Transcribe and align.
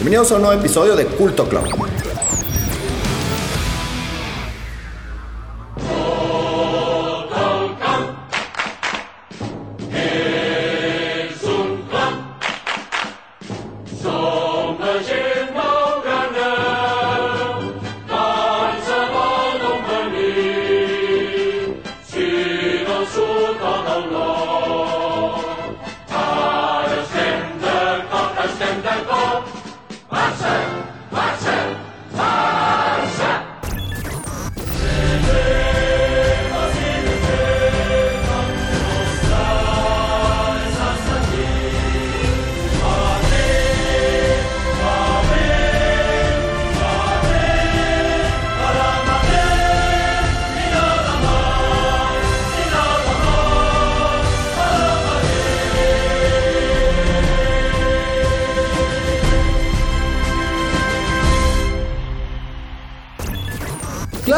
Bienvenidos 0.00 0.32
a 0.32 0.36
un 0.36 0.40
nuevo 0.44 0.58
episodio 0.58 0.96
de 0.96 1.04
Culto 1.04 1.46
Club. 1.46 1.89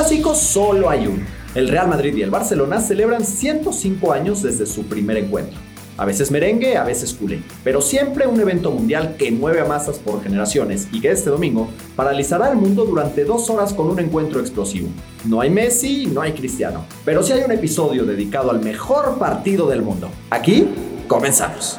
Clásico 0.03 0.35
solo 0.35 0.91
hay 0.91 1.07
uno. 1.07 1.25
El 1.55 1.69
Real 1.69 1.87
Madrid 1.87 2.13
y 2.17 2.23
el 2.23 2.31
Barcelona 2.31 2.81
celebran 2.81 3.25
105 3.25 4.13
años 4.13 4.43
desde 4.43 4.67
su 4.67 4.83
primer 4.87 5.17
encuentro. 5.17 5.57
A 5.97 6.05
veces 6.05 6.33
merengue, 6.33 6.77
a 6.77 6.83
veces 6.83 7.15
culé, 7.15 7.41
pero 7.63 7.81
siempre 7.81 8.27
un 8.27 8.41
evento 8.41 8.73
mundial 8.73 9.15
que 9.17 9.31
mueve 9.31 9.61
a 9.61 9.65
masas 9.65 10.01
por 10.01 10.21
generaciones 10.21 10.89
y 10.91 11.01
que 11.01 11.13
este 11.13 11.31
domingo 11.31 11.69
paralizará 11.95 12.51
el 12.51 12.57
mundo 12.57 12.85
durante 12.85 13.25
dos 13.25 13.49
horas 13.49 13.73
con 13.73 13.91
un 13.91 14.01
encuentro 14.01 14.41
explosivo. 14.41 14.89
No 15.25 15.41
hay 15.41 15.51
Messi, 15.51 16.07
no 16.07 16.21
hay 16.21 16.33
Cristiano, 16.33 16.85
pero 17.05 17.23
sí 17.23 17.33
hay 17.33 17.45
un 17.45 17.53
episodio 17.53 18.05
dedicado 18.05 18.51
al 18.51 18.59
mejor 18.59 19.19
partido 19.21 19.69
del 19.69 19.83
mundo. 19.83 20.11
Aquí 20.31 20.67
comenzamos. 21.07 21.79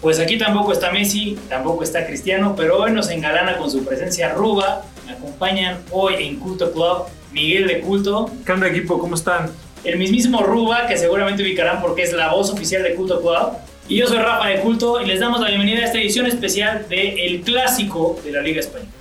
Pues 0.00 0.20
aquí 0.20 0.38
tampoco 0.38 0.72
está 0.72 0.92
Messi, 0.92 1.36
tampoco 1.48 1.82
está 1.82 2.06
Cristiano, 2.06 2.54
pero 2.56 2.78
hoy 2.78 2.92
nos 2.92 3.10
engalana 3.10 3.58
con 3.58 3.68
su 3.68 3.84
presencia 3.84 4.32
Ruba. 4.32 4.84
Me 5.06 5.12
acompañan 5.12 5.78
hoy 5.90 6.14
en 6.20 6.36
Culto 6.36 6.70
Club 6.72 7.06
Miguel 7.32 7.66
de 7.66 7.80
Culto. 7.80 8.30
¿Qué 8.46 8.52
onda 8.52 8.68
equipo? 8.68 8.98
¿Cómo 9.00 9.16
están? 9.16 9.50
El 9.82 9.98
mismísimo 9.98 10.42
Ruba, 10.42 10.86
que 10.86 10.96
seguramente 10.96 11.42
ubicarán 11.42 11.80
porque 11.80 12.02
es 12.02 12.12
la 12.12 12.32
voz 12.32 12.48
oficial 12.50 12.84
de 12.84 12.94
Culto 12.94 13.20
Club. 13.20 13.58
Y 13.88 13.96
yo 13.96 14.06
soy 14.06 14.18
Rafa 14.18 14.48
de 14.48 14.60
Culto 14.60 15.00
y 15.00 15.06
les 15.06 15.18
damos 15.18 15.40
la 15.40 15.48
bienvenida 15.48 15.80
a 15.80 15.86
esta 15.86 15.98
edición 15.98 16.26
especial 16.26 16.86
de 16.88 17.26
El 17.26 17.40
Clásico 17.40 18.20
de 18.24 18.30
la 18.30 18.40
Liga 18.40 18.60
Española. 18.60 18.97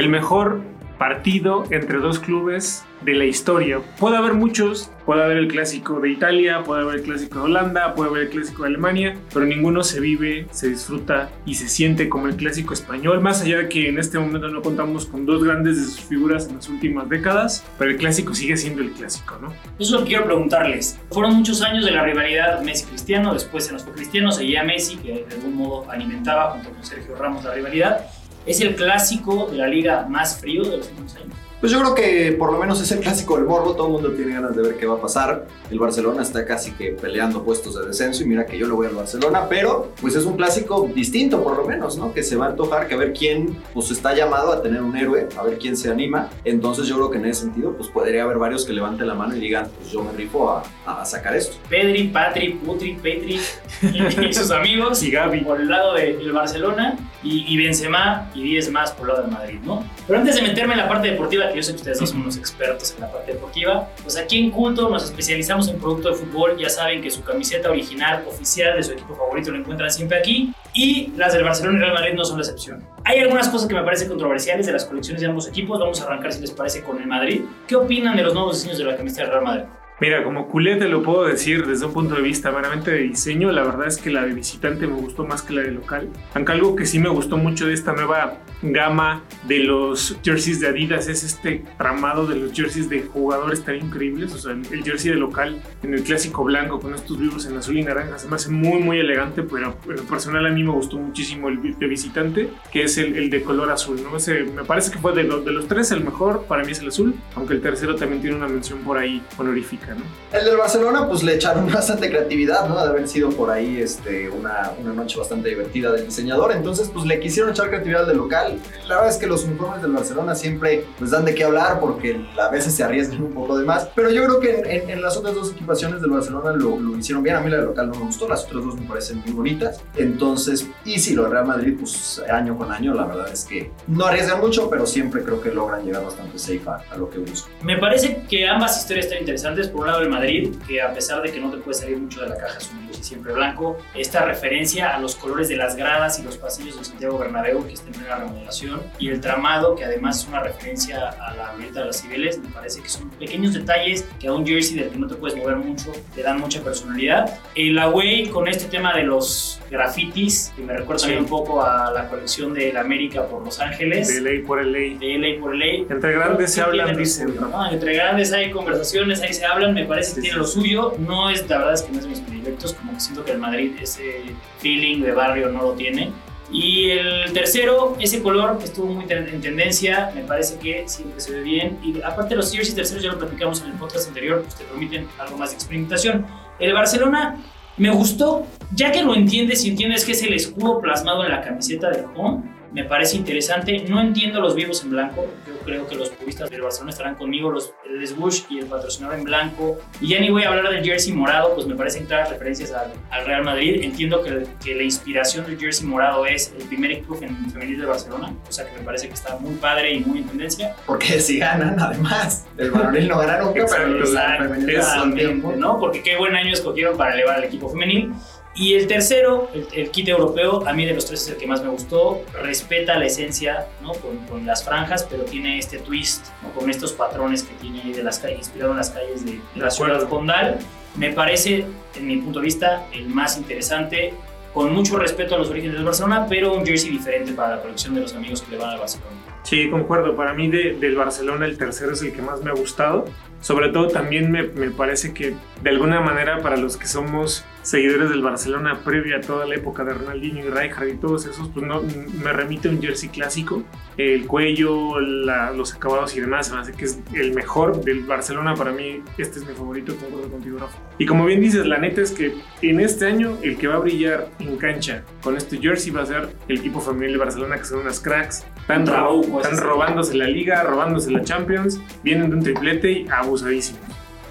El 0.00 0.08
mejor 0.08 0.62
partido 0.98 1.64
entre 1.70 1.98
dos 1.98 2.20
clubes 2.20 2.86
de 3.02 3.14
la 3.14 3.26
historia. 3.26 3.80
Puede 3.98 4.16
haber 4.16 4.32
muchos, 4.32 4.90
puede 5.04 5.22
haber 5.22 5.36
el 5.36 5.48
clásico 5.48 6.00
de 6.00 6.08
Italia, 6.08 6.62
puede 6.62 6.80
haber 6.80 7.00
el 7.00 7.02
clásico 7.02 7.40
de 7.40 7.44
Holanda, 7.44 7.94
puede 7.94 8.08
haber 8.08 8.22
el 8.22 8.30
clásico 8.30 8.62
de 8.62 8.70
Alemania, 8.70 9.18
pero 9.30 9.44
ninguno 9.44 9.84
se 9.84 10.00
vive, 10.00 10.46
se 10.52 10.70
disfruta 10.70 11.28
y 11.44 11.56
se 11.56 11.68
siente 11.68 12.08
como 12.08 12.28
el 12.28 12.36
clásico 12.36 12.72
español, 12.72 13.20
más 13.20 13.42
allá 13.42 13.58
de 13.58 13.68
que 13.68 13.90
en 13.90 13.98
este 13.98 14.18
momento 14.18 14.48
no 14.48 14.62
contamos 14.62 15.04
con 15.04 15.26
dos 15.26 15.44
grandes 15.44 15.76
de 15.76 15.84
sus 15.84 16.00
figuras 16.00 16.48
en 16.48 16.56
las 16.56 16.70
últimas 16.70 17.06
décadas, 17.10 17.62
pero 17.78 17.90
el 17.90 17.98
clásico 17.98 18.32
sigue 18.34 18.56
siendo 18.56 18.80
el 18.80 18.92
clásico, 18.92 19.36
¿no? 19.38 19.48
Eso 19.78 19.96
es 19.96 20.00
lo 20.00 20.04
quiero 20.06 20.24
preguntarles. 20.24 20.98
Fueron 21.10 21.34
muchos 21.34 21.60
años 21.60 21.84
de 21.84 21.90
la 21.90 22.04
rivalidad 22.04 22.62
Messi-Cristiano, 22.62 23.34
después 23.34 23.66
se 23.66 23.74
nos 23.74 23.84
fue 23.84 23.92
Cristiano, 23.92 24.32
seguía 24.32 24.64
Messi, 24.64 24.96
que 24.96 25.26
de 25.28 25.34
algún 25.34 25.56
modo 25.56 25.90
alimentaba 25.90 26.52
junto 26.52 26.70
con 26.70 26.82
Sergio 26.82 27.16
Ramos 27.16 27.44
la 27.44 27.52
rivalidad. 27.52 28.06
¿Es 28.46 28.60
el 28.60 28.74
clásico 28.74 29.48
de 29.50 29.58
la 29.58 29.66
liga 29.68 30.06
más 30.08 30.38
frío 30.40 30.62
de 30.64 30.78
los 30.78 30.88
últimos 30.88 31.16
años? 31.16 31.34
Pues 31.60 31.70
yo 31.72 31.78
creo 31.80 31.94
que 31.94 32.32
por 32.38 32.50
lo 32.50 32.58
menos 32.58 32.80
es 32.80 32.90
el 32.90 33.00
clásico 33.00 33.36
del 33.36 33.44
morbo, 33.44 33.74
todo 33.76 33.88
el 33.88 33.92
mundo 33.92 34.12
tiene 34.12 34.32
ganas 34.32 34.56
de 34.56 34.62
ver 34.62 34.78
qué 34.78 34.86
va 34.86 34.94
a 34.94 35.00
pasar. 35.02 35.46
El 35.70 35.78
Barcelona 35.78 36.22
está 36.22 36.46
casi 36.46 36.70
que 36.72 36.92
peleando 36.92 37.44
puestos 37.44 37.78
de 37.78 37.86
descenso 37.86 38.22
y 38.22 38.26
mira 38.26 38.46
que 38.46 38.56
yo 38.56 38.66
le 38.66 38.72
voy 38.72 38.86
al 38.86 38.94
Barcelona, 38.94 39.46
pero 39.46 39.92
pues 40.00 40.16
es 40.16 40.24
un 40.24 40.38
clásico 40.38 40.88
distinto 40.94 41.42
por 41.42 41.58
lo 41.58 41.66
menos, 41.66 41.98
¿no? 41.98 42.14
Que 42.14 42.22
se 42.22 42.34
va 42.36 42.46
a 42.46 42.48
antojar, 42.48 42.88
que 42.88 42.94
a 42.94 42.96
ver 42.96 43.12
quién 43.12 43.58
pues 43.74 43.90
está 43.90 44.14
llamado 44.14 44.54
a 44.54 44.62
tener 44.62 44.80
un 44.80 44.96
héroe, 44.96 45.28
a 45.36 45.42
ver 45.42 45.58
quién 45.58 45.76
se 45.76 45.90
anima. 45.90 46.30
Entonces 46.46 46.86
yo 46.86 46.94
creo 46.96 47.10
que 47.10 47.18
en 47.18 47.26
ese 47.26 47.42
sentido 47.42 47.74
pues 47.76 47.90
podría 47.90 48.22
haber 48.22 48.38
varios 48.38 48.64
que 48.64 48.72
levanten 48.72 49.06
la 49.06 49.14
mano 49.14 49.36
y 49.36 49.40
digan, 49.40 49.68
pues 49.78 49.90
yo 49.92 50.02
me 50.02 50.12
rifo 50.12 50.48
a, 50.50 50.62
a 50.86 51.04
sacar 51.04 51.36
esto. 51.36 51.58
Pedri, 51.68 52.04
Patri, 52.08 52.54
Putri, 52.54 52.94
Petri 52.94 53.38
y, 53.82 54.24
y 54.28 54.32
sus 54.32 54.50
amigos 54.50 55.02
Y 55.02 55.10
Gaby. 55.10 55.42
por 55.42 55.60
el 55.60 55.68
lado 55.68 55.92
del 55.92 56.32
Barcelona 56.32 56.96
y, 57.22 57.52
y 57.52 57.56
Benzema 57.56 58.30
y 58.34 58.42
10 58.42 58.70
más 58.70 58.92
por 58.92 59.08
el 59.08 59.14
lado 59.14 59.22
del 59.26 59.32
Madrid, 59.32 59.58
¿no? 59.64 59.84
Pero 60.06 60.18
antes 60.18 60.34
de 60.36 60.42
meterme 60.42 60.74
en 60.74 60.78
la 60.78 60.88
parte 60.88 61.10
deportiva, 61.10 61.48
que 61.48 61.56
yo 61.56 61.62
sé 61.62 61.72
que 61.72 61.78
ustedes 61.78 62.00
dos 62.00 62.10
son 62.10 62.22
unos 62.22 62.36
expertos 62.36 62.94
en 62.94 63.00
la 63.00 63.12
parte 63.12 63.32
deportiva, 63.32 63.88
pues 64.02 64.16
aquí 64.16 64.38
en 64.38 64.50
Culto 64.50 64.88
nos 64.88 65.04
especializamos 65.04 65.68
en 65.68 65.78
producto 65.78 66.10
de 66.10 66.14
fútbol. 66.16 66.56
Ya 66.58 66.68
saben 66.68 67.02
que 67.02 67.10
su 67.10 67.22
camiseta 67.22 67.70
original, 67.70 68.24
oficial 68.28 68.76
de 68.76 68.82
su 68.82 68.92
equipo 68.92 69.14
favorito, 69.14 69.50
lo 69.50 69.58
encuentran 69.58 69.90
siempre 69.90 70.18
aquí. 70.18 70.52
Y 70.72 71.12
las 71.16 71.32
del 71.32 71.42
Barcelona 71.42 71.78
y 71.78 71.80
Real 71.80 71.94
Madrid 71.94 72.14
no 72.14 72.24
son 72.24 72.38
la 72.38 72.42
excepción. 72.42 72.84
Hay 73.04 73.18
algunas 73.18 73.48
cosas 73.48 73.68
que 73.68 73.74
me 73.74 73.82
parecen 73.82 74.08
controversiales 74.08 74.66
de 74.66 74.72
las 74.72 74.84
colecciones 74.84 75.20
de 75.20 75.28
ambos 75.28 75.48
equipos. 75.48 75.78
Vamos 75.80 76.00
a 76.00 76.04
arrancar, 76.04 76.32
si 76.32 76.40
les 76.40 76.52
parece, 76.52 76.82
con 76.82 77.00
el 77.00 77.06
Madrid. 77.06 77.42
¿Qué 77.66 77.74
opinan 77.74 78.16
de 78.16 78.22
los 78.22 78.34
nuevos 78.34 78.56
diseños 78.56 78.78
de 78.78 78.84
la 78.84 78.96
camiseta 78.96 79.22
del 79.22 79.32
Real 79.32 79.44
Madrid? 79.44 79.64
Mira, 80.00 80.24
como 80.24 80.48
culé 80.48 80.76
te 80.76 80.88
lo 80.88 81.02
puedo 81.02 81.24
decir 81.26 81.66
desde 81.66 81.84
un 81.84 81.92
punto 81.92 82.14
de 82.14 82.22
vista 82.22 82.50
meramente 82.50 82.90
de 82.90 83.00
diseño, 83.00 83.52
la 83.52 83.64
verdad 83.64 83.86
es 83.86 83.98
que 83.98 84.08
la 84.08 84.24
de 84.24 84.32
visitante 84.32 84.86
me 84.86 84.94
gustó 84.94 85.26
más 85.26 85.42
que 85.42 85.52
la 85.52 85.60
de 85.60 85.72
local. 85.72 86.08
Aunque 86.32 86.52
algo 86.52 86.74
que 86.74 86.86
sí 86.86 86.98
me 86.98 87.10
gustó 87.10 87.36
mucho 87.36 87.66
de 87.66 87.74
esta 87.74 87.92
nueva 87.92 88.38
gama 88.62 89.22
de 89.46 89.60
los 89.60 90.18
jerseys 90.22 90.60
de 90.60 90.68
Adidas 90.68 91.08
es 91.08 91.22
este 91.22 91.64
tramado 91.76 92.26
de 92.26 92.36
los 92.36 92.52
jerseys 92.52 92.88
de 92.88 93.02
jugadores 93.02 93.62
tan 93.62 93.76
increíbles. 93.76 94.32
O 94.32 94.38
sea, 94.38 94.52
el 94.52 94.82
jersey 94.82 95.10
de 95.10 95.18
local 95.18 95.60
en 95.82 95.92
el 95.92 96.02
clásico 96.02 96.44
blanco 96.44 96.80
con 96.80 96.94
estos 96.94 97.18
vivos 97.18 97.44
en 97.44 97.58
azul 97.58 97.76
y 97.76 97.82
naranja 97.82 98.18
se 98.18 98.28
me 98.28 98.36
hace 98.36 98.50
muy, 98.50 98.80
muy 98.80 98.98
elegante, 99.00 99.42
pero 99.42 99.76
en 99.86 100.06
personal 100.06 100.46
a 100.46 100.50
mí 100.50 100.62
me 100.62 100.72
gustó 100.72 100.96
muchísimo 100.96 101.50
el 101.50 101.78
de 101.78 101.86
visitante, 101.86 102.48
que 102.72 102.84
es 102.84 102.96
el, 102.96 103.16
el 103.16 103.28
de 103.28 103.42
color 103.42 103.70
azul. 103.70 104.00
¿no? 104.02 104.16
Ese, 104.16 104.44
me 104.44 104.64
parece 104.64 104.90
que 104.90 104.98
fue 104.98 105.14
de, 105.14 105.24
los 105.24 105.44
de 105.44 105.52
los 105.52 105.68
tres 105.68 105.90
el 105.90 106.02
mejor, 106.02 106.44
para 106.44 106.64
mí 106.64 106.72
es 106.72 106.80
el 106.80 106.88
azul, 106.88 107.14
aunque 107.34 107.52
el 107.52 107.60
tercero 107.60 107.96
también 107.96 108.22
tiene 108.22 108.36
una 108.36 108.48
mención 108.48 108.78
por 108.78 108.96
ahí 108.96 109.22
honorífica. 109.36 109.89
El 110.32 110.44
del 110.44 110.56
Barcelona, 110.56 111.08
pues 111.08 111.24
le 111.24 111.34
echaron 111.34 111.66
bastante 111.72 112.08
creatividad, 112.08 112.68
¿no? 112.68 112.80
De 112.80 112.88
haber 112.88 113.08
sido 113.08 113.30
por 113.30 113.50
ahí 113.50 113.80
este, 113.80 114.28
una, 114.28 114.70
una 114.80 114.92
noche 114.92 115.18
bastante 115.18 115.48
divertida 115.48 115.90
del 115.90 116.06
diseñador. 116.06 116.52
Entonces, 116.52 116.88
pues 116.92 117.04
le 117.06 117.18
quisieron 117.18 117.50
echar 117.50 117.68
creatividad 117.68 118.02
al 118.02 118.08
del 118.08 118.18
local. 118.18 118.58
La 118.86 118.96
verdad 118.96 119.10
es 119.10 119.16
que 119.16 119.26
los 119.26 119.44
uniformes 119.44 119.82
del 119.82 119.92
Barcelona 119.92 120.34
siempre 120.34 120.84
pues 120.98 121.10
dan 121.10 121.24
de 121.24 121.34
qué 121.34 121.44
hablar 121.44 121.80
porque 121.80 122.24
a 122.40 122.48
veces 122.48 122.74
se 122.74 122.84
arriesgan 122.84 123.22
un 123.22 123.32
poco 123.32 123.58
de 123.58 123.64
más. 123.64 123.88
Pero 123.94 124.10
yo 124.10 124.24
creo 124.24 124.40
que 124.40 124.84
en, 124.88 125.02
las 125.02 125.16
otras 125.16 125.34
dos 125.34 125.52
equipaciones 125.52 126.00
del 126.00 126.10
Barcelona 126.10 126.52
lo, 126.52 126.78
lo 126.78 126.96
hicieron 126.96 127.22
bien. 127.22 127.36
A 127.36 127.40
mí 127.40 127.50
la 127.50 127.56
del 127.56 127.66
local 127.66 127.88
no 127.88 127.98
me 127.98 128.06
gustó, 128.06 128.28
las 128.28 128.44
otras 128.44 128.64
dos 128.64 128.76
me 128.78 128.86
parecen 128.86 129.22
muy 129.24 129.32
bonitas. 129.32 129.80
Entonces, 129.96 130.66
y 130.84 130.98
si 131.00 131.14
lo 131.14 131.24
de 131.24 131.30
Real 131.30 131.46
Madrid, 131.46 131.76
pues 131.78 132.22
año 132.30 132.56
con 132.56 132.70
año, 132.70 132.94
la 132.94 133.06
verdad 133.06 133.32
es 133.32 133.44
que 133.44 133.72
no 133.88 134.06
arriesgan 134.06 134.40
mucho, 134.40 134.70
pero 134.70 134.86
siempre 134.86 135.24
creo 135.24 135.40
que 135.40 135.50
logran 135.50 135.84
llegar 135.84 136.04
bastante 136.04 136.38
safe 136.38 136.62
a, 136.66 136.94
a 136.94 136.96
lo 136.96 137.10
que 137.10 137.18
buscan. 137.18 137.52
Me 137.62 137.78
parece 137.78 138.22
que 138.28 138.46
ambas 138.46 138.78
historias 138.78 139.06
están 139.06 139.20
interesantes. 139.20 139.68
Por 139.68 139.79
un 139.80 139.86
lado, 139.86 140.00
el 140.02 140.08
Madrid, 140.08 140.54
que 140.66 140.80
a 140.80 140.92
pesar 140.92 141.22
de 141.22 141.30
que 141.32 141.40
no 141.40 141.50
te 141.50 141.58
puede 141.58 141.78
salir 141.78 141.96
mucho 141.98 142.20
de 142.22 142.28
la 142.28 142.36
caja, 142.36 142.58
es 142.58 142.70
un 142.72 142.84
jersey 142.86 143.02
siempre 143.04 143.32
blanco. 143.32 143.78
Esta 143.94 144.24
referencia 144.24 144.94
a 144.94 144.98
los 145.00 145.14
colores 145.16 145.48
de 145.48 145.56
las 145.56 145.76
gradas 145.76 146.18
y 146.18 146.22
los 146.22 146.36
pasillos 146.36 146.78
de 146.78 146.84
Santiago 146.84 147.18
Bernabéu, 147.18 147.66
que 147.66 147.74
está 147.74 147.86
en 147.88 147.92
plena 147.94 148.16
remodelación. 148.16 148.80
Y 148.98 149.08
el 149.08 149.20
tramado, 149.20 149.74
que 149.74 149.84
además 149.84 150.20
es 150.22 150.28
una 150.28 150.40
referencia 150.40 151.08
a 151.10 151.34
la 151.34 151.52
glorieta 151.52 151.80
de 151.80 151.86
las 151.86 152.00
Cibeles. 152.02 152.38
Me 152.38 152.48
parece 152.48 152.80
que 152.82 152.88
son 152.88 153.08
pequeños 153.10 153.54
detalles 153.54 154.04
que 154.18 154.28
a 154.28 154.32
un 154.32 154.46
jersey 154.46 154.76
del 154.76 154.90
que 154.90 154.98
no 154.98 155.06
te 155.06 155.14
puedes 155.14 155.36
mover 155.36 155.56
mucho 155.56 155.92
le 156.16 156.22
dan 156.22 156.40
mucha 156.40 156.60
personalidad. 156.62 157.38
El 157.54 157.78
away 157.78 158.28
con 158.28 158.48
este 158.48 158.66
tema 158.66 158.94
de 158.94 159.04
los 159.04 159.60
grafitis, 159.70 160.52
que 160.56 160.62
me 160.62 160.76
recuerda 160.76 161.02
también 161.02 161.22
un 161.24 161.28
poco 161.28 161.62
a 161.64 161.90
la 161.92 162.08
colección 162.08 162.52
del 162.54 162.76
América 162.76 163.26
por 163.26 163.44
Los 163.44 163.60
Ángeles. 163.60 164.08
De 164.14 164.20
ley 164.20 164.40
por 164.40 164.60
el 164.60 164.72
ley. 164.72 164.98
de 164.98 165.18
LA 165.18 165.40
por 165.40 165.54
LA. 165.54 165.64
Entre 165.88 166.12
grandes 166.12 166.50
se 166.50 166.54
Sí, 166.56 166.60
hablan, 166.60 166.96
dicen. 166.96 167.34
¿no? 167.40 167.70
Entre 167.70 167.94
grandes 167.94 168.32
hay 168.32 168.50
conversaciones, 168.50 169.20
ahí 169.22 169.32
se 169.32 169.44
hablan, 169.46 169.69
me 169.72 169.84
parece 169.84 170.14
que 170.14 170.20
Sí, 170.20 170.20
tiene 170.22 170.34
sí, 170.34 170.38
lo 170.38 170.46
suyo. 170.46 170.94
No 170.98 171.30
es, 171.30 171.48
la 171.48 171.58
verdad 171.58 171.74
es 171.74 171.82
que 171.82 171.92
no 171.92 171.98
es 171.98 172.04
de 172.04 172.10
mis 172.10 172.20
predilectos, 172.20 172.74
como 172.74 172.92
que 172.92 173.00
siento 173.00 173.24
que 173.24 173.32
el 173.32 173.38
Madrid 173.38 173.72
ese 173.80 174.22
feeling 174.58 175.02
de 175.02 175.12
barrio 175.12 175.48
no 175.50 175.62
lo 175.62 175.72
tiene. 175.72 176.12
Y 176.52 176.90
el 176.90 177.32
tercero, 177.32 177.96
ese 178.00 178.22
color 178.22 178.58
estuvo 178.62 178.86
muy 178.86 179.04
en 179.08 179.40
tendencia, 179.40 180.10
me 180.14 180.22
parece 180.22 180.58
que 180.58 180.84
siempre 180.88 181.20
se 181.20 181.32
ve 181.32 181.42
bien. 181.42 181.78
Y 181.82 182.02
aparte 182.02 182.34
los 182.34 182.52
jerseys 182.52 182.74
terceros 182.74 183.02
ya 183.04 183.12
lo 183.12 183.18
platicamos 183.18 183.62
en 183.62 183.68
el 183.68 183.74
podcast 183.74 184.08
anterior, 184.08 184.42
pues 184.42 184.56
te 184.56 184.64
permiten 184.64 185.06
algo 185.18 185.38
más 185.38 185.50
de 185.50 185.56
experimentación. 185.56 186.26
El 186.58 186.72
Barcelona 186.72 187.36
me 187.76 187.90
gustó, 187.90 188.46
ya 188.74 188.90
que 188.90 189.02
lo 189.02 189.14
entiendes 189.14 189.64
y 189.64 189.70
entiendes 189.70 190.04
que 190.04 190.12
es 190.12 190.22
el 190.22 190.34
escudo 190.34 190.80
plasmado 190.80 191.24
en 191.24 191.30
la 191.30 191.40
camiseta 191.40 191.88
del 191.90 192.06
home 192.16 192.59
me 192.72 192.84
parece 192.84 193.16
interesante. 193.16 193.84
No 193.88 194.00
entiendo 194.00 194.40
los 194.40 194.54
vivos 194.54 194.82
en 194.84 194.90
blanco. 194.90 195.26
Yo 195.46 195.58
creo 195.64 195.86
que 195.86 195.94
los 195.94 196.10
puristas 196.10 196.50
del 196.50 196.62
Barcelona 196.62 196.90
estarán 196.90 197.14
conmigo, 197.16 197.50
los, 197.50 197.72
el 197.88 198.06
Swoosh 198.06 198.42
y 198.50 198.58
el 198.58 198.66
patrocinador 198.66 199.18
en 199.18 199.24
blanco. 199.24 199.78
Y 200.00 200.08
ya 200.08 200.20
ni 200.20 200.30
voy 200.30 200.44
a 200.44 200.48
hablar 200.48 200.70
del 200.70 200.84
jersey 200.84 201.12
morado, 201.12 201.54
pues 201.54 201.66
me 201.66 201.74
parecen 201.74 202.06
claras 202.06 202.30
referencias 202.30 202.72
al, 202.72 202.92
al 203.10 203.26
Real 203.26 203.44
Madrid. 203.44 203.82
Entiendo 203.82 204.22
que, 204.22 204.46
que, 204.64 204.74
la 204.74 204.82
inspiración 204.82 205.46
del 205.46 205.58
jersey 205.58 205.86
morado 205.86 206.26
es 206.26 206.54
el 206.58 206.66
primer 206.66 206.92
equipo 206.92 207.14
femenil 207.14 207.80
de 207.80 207.86
Barcelona, 207.86 208.34
o 208.48 208.52
sea 208.52 208.66
que 208.66 208.78
me 208.78 208.84
parece 208.84 209.08
que 209.08 209.14
está 209.14 209.36
muy 209.36 209.54
padre 209.56 209.94
y 209.94 210.00
muy 210.00 210.18
en 210.18 210.28
tendencia. 210.28 210.76
Porque 210.86 211.20
si 211.20 211.38
ganan, 211.38 211.78
además, 211.78 212.46
el 212.56 212.70
varonil 212.70 213.08
no 213.08 213.18
gana 213.18 213.38
nunca, 213.38 213.66
pero 213.70 213.86
el 213.86 214.06
femenil 214.06 215.42
¿no? 215.58 215.78
Porque 215.78 216.02
qué 216.02 216.16
buen 216.16 216.34
año 216.34 216.52
escogieron 216.52 216.96
para 216.96 217.14
elevar 217.14 217.36
al 217.36 217.44
equipo 217.44 217.68
femenil. 217.68 218.12
Y 218.54 218.74
el 218.74 218.88
tercero, 218.88 219.48
el, 219.54 219.90
kit 219.90 220.08
europeo, 220.08 220.66
a 220.66 220.72
mí 220.72 220.84
de 220.84 220.92
los 220.92 221.06
tres 221.06 221.22
es 221.22 221.28
el 221.28 221.36
que 221.36 221.46
más 221.46 221.62
me 221.62 221.68
gustó. 221.68 222.20
Respeta 222.42 222.98
la 222.98 223.06
esencia 223.06 223.68
¿no? 223.80 223.92
con, 223.92 224.18
con 224.26 224.44
las 224.44 224.64
franjas, 224.64 225.06
pero 225.08 225.22
tiene 225.24 225.58
este 225.58 225.78
twist 225.78 226.26
¿no? 226.42 226.50
con 226.50 226.68
estos 226.68 226.92
patrones 226.92 227.44
que 227.44 227.54
tiene 227.54 227.94
de 227.94 228.02
las 228.02 228.18
calles, 228.18 228.38
inspirado 228.38 228.72
en 228.72 228.78
las 228.78 228.90
calles 228.90 229.24
de, 229.24 229.40
la 229.54 229.70
ciudad 229.70 230.08
condal. 230.08 230.58
Me 230.96 231.12
parece, 231.12 231.64
en 231.94 232.06
mi 232.06 232.16
punto 232.16 232.40
de 232.40 232.46
vista, 232.46 232.86
el 232.92 233.08
más 233.08 233.38
interesante. 233.38 234.14
Con 234.52 234.74
mucho 234.74 234.98
respeto 234.98 235.36
a 235.36 235.38
los 235.38 235.48
orígenes 235.48 235.76
del 235.76 235.84
Barcelona, 235.84 236.26
pero 236.28 236.52
un 236.52 236.66
jersey 236.66 236.90
diferente 236.90 237.32
para 237.32 237.54
la 237.54 237.62
colección 237.62 237.94
de 237.94 238.00
los 238.00 238.14
amigos 238.16 238.42
que 238.42 238.50
le 238.50 238.58
van 238.58 238.70
al 238.70 238.80
Barcelona. 238.80 239.12
Sí, 239.44 239.70
concuerdo. 239.70 240.16
Para 240.16 240.34
mí 240.34 240.48
de, 240.48 240.74
del 240.74 240.96
Barcelona 240.96 241.46
el 241.46 241.56
tercero 241.56 241.92
es 241.92 242.02
el 242.02 242.12
que 242.12 242.20
más 242.20 242.42
me 242.42 242.50
ha 242.50 242.54
gustado. 242.54 243.04
Sobre 243.40 243.68
todo 243.68 243.86
también 243.86 244.30
me, 244.30 244.42
me 244.42 244.70
parece 244.70 245.14
que 245.14 245.34
de 245.62 245.70
alguna 245.70 246.00
manera 246.00 246.42
para 246.42 246.56
los 246.56 246.76
que 246.76 246.86
somos 246.86 247.44
seguidores 247.70 248.10
del 248.10 248.20
Barcelona 248.20 248.80
previa 248.84 249.18
a 249.18 249.20
toda 249.20 249.46
la 249.46 249.54
época 249.54 249.84
de 249.84 249.94
Ronaldinho 249.94 250.44
y 250.44 250.50
Rijkaard 250.50 250.88
y 250.88 250.96
todos 250.96 251.24
esos, 251.26 251.48
pues 251.50 251.64
no, 251.64 251.82
me 251.82 252.32
remite 252.32 252.68
a 252.68 252.72
un 252.72 252.82
jersey 252.82 253.10
clásico. 253.10 253.62
El 253.96 254.26
cuello, 254.26 254.98
los 254.98 255.72
acabados 255.72 256.16
y 256.16 256.20
demás, 256.20 256.48
se 256.48 256.54
me 256.54 256.60
hace 256.60 256.72
que 256.72 256.86
es 256.86 256.98
el 257.14 257.32
mejor 257.32 257.84
del 257.84 258.00
Barcelona. 258.00 258.54
Para 258.54 258.72
mí, 258.72 259.04
este 259.18 259.38
es 259.38 259.46
mi 259.46 259.54
favorito, 259.54 259.94
concuerdo 259.94 260.28
contigo, 260.30 260.58
Rafa. 260.58 260.78
Y 260.98 261.06
como 261.06 261.24
bien 261.26 261.40
dices, 261.40 261.64
la 261.64 261.78
neta 261.78 262.00
es 262.00 262.10
que 262.10 262.34
en 262.60 262.80
este 262.80 263.06
año 263.06 263.38
el 263.42 263.56
que 263.56 263.68
va 263.68 263.76
a 263.76 263.78
brillar 263.78 264.28
en 264.40 264.56
cancha 264.56 265.04
con 265.22 265.36
este 265.36 265.58
jersey 265.58 265.92
va 265.92 266.02
a 266.02 266.06
ser 266.06 266.28
el 266.48 266.58
equipo 266.58 266.80
familiar 266.80 267.12
de 267.12 267.18
Barcelona, 267.18 267.56
que 267.56 267.64
son 267.64 267.80
unas 267.80 268.00
cracks. 268.00 268.44
Están, 268.62 268.82
están 268.82 269.58
robándose 269.58 270.16
la 270.16 270.26
liga, 270.26 270.64
robándose 270.64 271.12
la 271.12 271.22
Champions, 271.22 271.80
vienen 272.02 272.30
de 272.30 272.36
un 272.36 272.42
triplete 272.42 272.90
y 272.90 273.08
abusadísimos. 273.08 273.80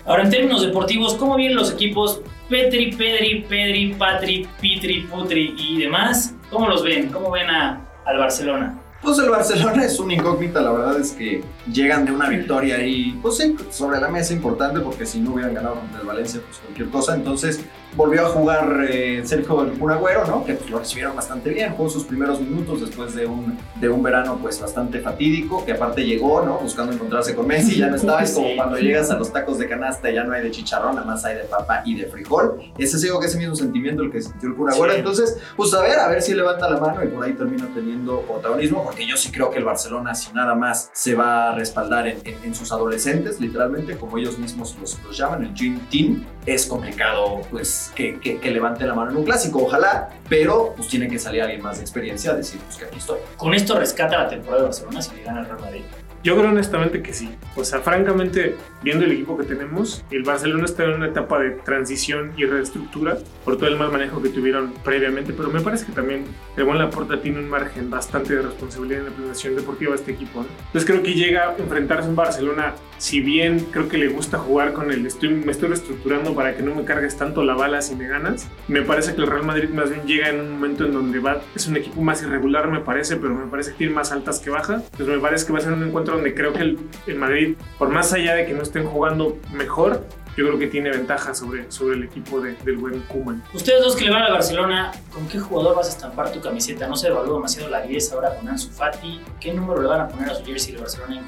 Ahora, 0.10 0.24
en 0.24 0.32
términos 0.32 0.64
deportivos, 0.64 1.14
¿cómo 1.14 1.36
vienen 1.36 1.56
los 1.56 1.72
equipos 1.72 2.22
Petri, 2.50 2.94
Pedri, 2.94 3.46
Pedri, 3.48 3.94
Patri, 3.94 4.48
Pitri, 4.60 5.02
Putri 5.02 5.54
y 5.56 5.82
demás? 5.82 6.34
¿Cómo 6.50 6.68
los 6.68 6.84
ven? 6.84 7.12
¿Cómo 7.12 7.30
ven 7.30 7.48
a, 7.48 7.86
al 8.06 8.18
Barcelona? 8.18 8.76
Pues 9.04 9.20
el 9.20 9.30
Barcelona 9.30 9.86
es 9.86 10.00
una 10.00 10.16
incógnita, 10.16 10.62
la 10.62 10.72
verdad 10.72 11.00
es 11.00 11.12
que 11.12 11.44
llegan 11.72 12.06
de 12.06 12.12
una 12.12 12.28
victoria 12.28 12.78
ahí, 12.78 13.20
pues 13.22 13.38
sí, 13.38 13.56
sobre 13.70 14.02
la 14.02 14.08
mesa 14.08 14.34
importante, 14.34 14.80
porque 14.80 15.06
si 15.06 15.20
no 15.20 15.34
hubieran 15.34 15.54
ganado 15.54 15.76
contra 15.76 16.02
el 16.02 16.08
Valencia, 16.08 16.42
pues 16.44 16.58
cualquier 16.58 16.90
cosa. 16.90 17.14
Entonces 17.14 17.64
volvió 17.96 18.26
a 18.26 18.30
jugar 18.30 18.86
eh, 18.90 19.22
Sergio 19.26 19.64
el 19.64 19.92
Agüero, 19.92 20.26
¿no? 20.26 20.46
Que 20.46 20.54
pues, 20.54 20.70
lo 20.70 20.80
recibieron 20.80 21.16
bastante 21.16 21.50
bien, 21.50 21.74
jugó 21.74 21.90
sus 21.90 22.04
primeros 22.04 22.40
minutos 22.40 22.82
después 22.82 23.16
de 23.16 23.26
un, 23.26 23.58
de 23.80 23.90
un 23.90 24.04
verano 24.04 24.38
pues 24.42 24.60
bastante 24.60 25.00
fatídico, 25.00 25.66
que 25.66 25.74
aparte 25.74 26.06
llegó, 26.06 26.42
¿no? 26.44 26.60
Buscando 26.60 26.94
encontrarse 26.94 27.36
con 27.36 27.48
Messi, 27.48 27.78
ya 27.78 27.88
no 27.88 27.96
estaba, 27.98 28.24
es 28.24 28.34
como 28.34 28.56
cuando 28.56 28.78
llegas 28.78 29.10
a 29.12 29.18
los 29.18 29.32
tacos 29.32 29.58
de 29.58 29.68
canasta 29.68 30.10
ya 30.12 30.24
no 30.24 30.34
hay 30.34 30.44
de 30.44 30.52
chicharrón, 30.52 30.96
nada 30.96 31.08
más 31.08 31.26
hay 31.26 31.36
de 31.36 31.44
papa 31.44 31.82
y 31.86 31.96
de 31.96 32.06
frijol. 32.06 32.62
Ese 32.78 32.98
es 32.98 33.04
que 33.20 33.26
ese 33.26 33.38
mismo 33.38 33.56
sentimiento 33.56 34.04
el 34.04 34.12
que 34.12 34.22
sintió 34.22 34.50
el 34.50 34.56
Kun 34.56 34.72
Agüero. 34.72 34.94
Entonces, 34.94 35.38
pues 35.56 35.74
a 35.74 35.82
ver, 35.82 36.00
a 36.00 36.08
ver 36.08 36.22
si 36.22 36.34
levanta 36.34 36.70
la 36.70 36.80
mano 36.80 37.04
y 37.04 37.08
por 37.08 37.24
ahí 37.26 37.34
termina 37.34 37.68
teniendo 37.74 38.22
protagonismo 38.22 38.84
porque 38.84 39.06
yo 39.06 39.18
sí 39.18 39.32
creo 39.32 39.50
que 39.50 39.60
el 39.60 39.66
Barcelona, 39.66 40.16
si 40.16 40.32
nada 40.34 40.56
más 40.56 40.90
se 40.94 41.16
va 41.16 41.50
a 41.50 41.56
respaldar 41.56 42.08
en, 42.08 42.56
sus 42.56 42.72
adolescentes, 42.72 43.40
literalmente, 43.40 43.96
como 43.98 44.18
ellos 44.18 44.38
mismos 44.38 44.76
los, 44.80 45.00
los 45.04 45.18
llaman, 45.18 45.44
el 45.44 45.54
Dream 45.54 45.80
Team, 45.90 46.26
es 46.46 46.66
complicado, 46.66 47.42
pues, 47.52 47.79
que, 47.96 48.20
que, 48.20 48.52
levante 48.52 48.86
la 48.86 48.94
mano 48.94 49.12
en 49.12 49.18
un 49.18 49.24
clásico, 49.24 49.64
ojalá, 49.64 50.10
pero 50.28 50.74
pues 50.76 50.88
tiene 50.88 51.08
que 51.08 51.20
salir 51.20 51.42
alguien 51.42 51.62
más 51.62 51.78
de 51.78 51.84
experiencia 51.84 52.32
a 52.32 52.36
decir, 52.36 52.60
pues 52.62 52.78
que 52.78 52.86
aquí 52.86 52.98
estoy. 52.98 53.20
Con 53.38 53.54
esto 53.54 53.78
rescata 53.78 54.18
la 54.18 54.30
temporada 54.30 54.62
de 54.62 54.68
Barcelona 54.68 55.02
si 55.02 55.16
le 55.16 55.24
gana 55.24 55.42
el 55.42 55.46
Real 55.46 55.60
Madrid. 55.60 55.84
Yo 56.22 56.36
creo 56.36 56.50
honestamente 56.50 57.02
que 57.02 57.14
sí. 57.14 57.30
O 57.56 57.64
sea, 57.64 57.80
francamente, 57.80 58.56
viendo 58.84 59.06
el 59.06 59.14
equipo 59.14 59.38
que 59.38 59.46
tenemos, 59.46 60.04
el 60.12 60.24
Barcelona 60.24 60.66
está 60.66 60.84
en 60.84 60.92
una 60.92 61.08
etapa 61.08 61.40
de 61.40 61.52
transición 61.52 62.34
y 62.36 62.46
reestructura 62.46 63.18
por 63.46 63.56
todo 63.56 63.70
el 63.70 63.78
mal 63.78 63.90
manejo 63.90 64.22
que 64.22 64.30
tuvieron 64.30 64.74
previamente, 64.84 65.32
pero 65.32 65.50
me 65.50 65.62
parece 65.62 65.86
que 65.86 65.94
también 65.94 66.26
el 66.58 66.66
buen 66.66 66.78
Laporta 66.78 67.22
tiene 67.22 67.40
un 67.40 67.50
margen 67.50 67.90
bastante 67.90 68.36
de 68.36 68.42
responsabilidad 68.42 69.00
en 69.00 69.06
la 69.06 69.12
planeación 69.12 69.56
deportiva 69.56 69.92
de 69.92 69.98
este 69.98 70.12
equipo. 70.12 70.46
Entonces 70.68 70.86
creo 70.86 71.02
que 71.02 71.14
llega 71.14 71.52
a 71.52 71.58
enfrentarse 71.58 72.10
un 72.10 72.18
Barcelona, 72.18 72.76
si 73.00 73.22
bien 73.22 73.66
creo 73.72 73.88
que 73.88 73.98
le 73.98 74.10
gusta 74.10 74.38
jugar 74.38 74.74
con 74.74 74.92
el 74.92 75.06
estoy, 75.06 75.30
me 75.30 75.52
estoy 75.52 75.70
reestructurando 75.70 76.36
para 76.36 76.56
que 76.56 76.62
no 76.62 76.76
me 76.76 76.84
cargues 76.84 77.18
tanto 77.18 77.44
la 77.44 77.56
bala 77.56 77.82
si 77.82 77.96
me 77.96 78.08
ganas, 78.08 78.48
me 78.68 78.82
parece 78.82 79.16
que 79.16 79.22
el 79.22 79.28
Real 79.28 79.46
Madrid 79.46 79.70
más 79.70 79.90
bien 79.90 80.06
llega 80.06 80.30
en 80.30 80.42
un 80.42 80.52
momento 80.52 80.86
en 80.86 80.94
donde 80.94 81.20
va, 81.20 81.42
es 81.56 81.66
un 81.68 81.78
equipo 81.78 82.02
más 82.02 82.22
irregular 82.22 82.70
me 82.70 82.82
parece, 82.82 83.16
pero 83.16 83.34
me 83.34 83.48
parece 83.48 83.72
que 83.72 83.78
tiene 83.78 83.94
más 83.94 84.12
altas 84.12 84.40
que 84.40 84.50
bajas, 84.50 84.84
entonces 84.92 85.16
me 85.16 85.20
parece 85.22 85.46
que 85.46 85.54
va 85.54 85.60
a 85.60 85.62
ser 85.62 85.72
un 85.72 85.84
encuentro 85.84 86.16
donde 86.16 86.34
creo 86.36 86.52
que 86.52 86.62
el, 86.62 86.80
Madrid, 87.16 87.56
por 87.78 87.90
más 87.90 88.12
allá 88.14 88.36
de 88.36 88.46
que 88.46 88.54
no 88.54 88.64
estén 88.64 88.86
jugando 88.86 89.38
mejor, 89.54 90.06
yo 90.38 90.46
creo 90.46 90.60
que 90.60 90.68
tiene 90.68 90.90
ventaja 90.92 91.34
sobre, 91.34 91.70
sobre 91.72 91.96
el 91.96 92.04
equipo 92.04 92.40
del 92.40 92.78
buen 92.78 93.02
Kuman. 93.04 93.44
Ustedes 93.54 93.82
dos 93.82 93.96
que 93.96 94.06
le 94.06 94.12
van 94.12 94.24
a 94.24 94.30
Barcelona, 94.30 94.92
¿con 95.14 95.28
qué 95.28 95.40
jugador 95.40 95.76
vas 95.76 95.88
a 95.88 95.90
estampar 95.90 96.32
tu 96.32 96.40
camiseta? 96.40 96.88
No 96.88 96.96
se 96.96 97.08
evalúa 97.08 97.36
demasiado 97.36 97.70
la 97.70 97.82
10 97.82 98.14
ahora 98.14 98.36
con 98.36 98.48
Ansu 98.48 98.70
Fati. 98.70 99.20
¿Qué 99.40 99.54
número 99.54 99.82
le 99.82 99.88
van 99.88 100.02
a 100.02 100.08
poner 100.08 100.30
a 100.30 100.36
su 100.36 100.46
jersey 100.46 100.76
de 100.76 100.80
Barcelona 100.80 101.20
en 101.20 101.26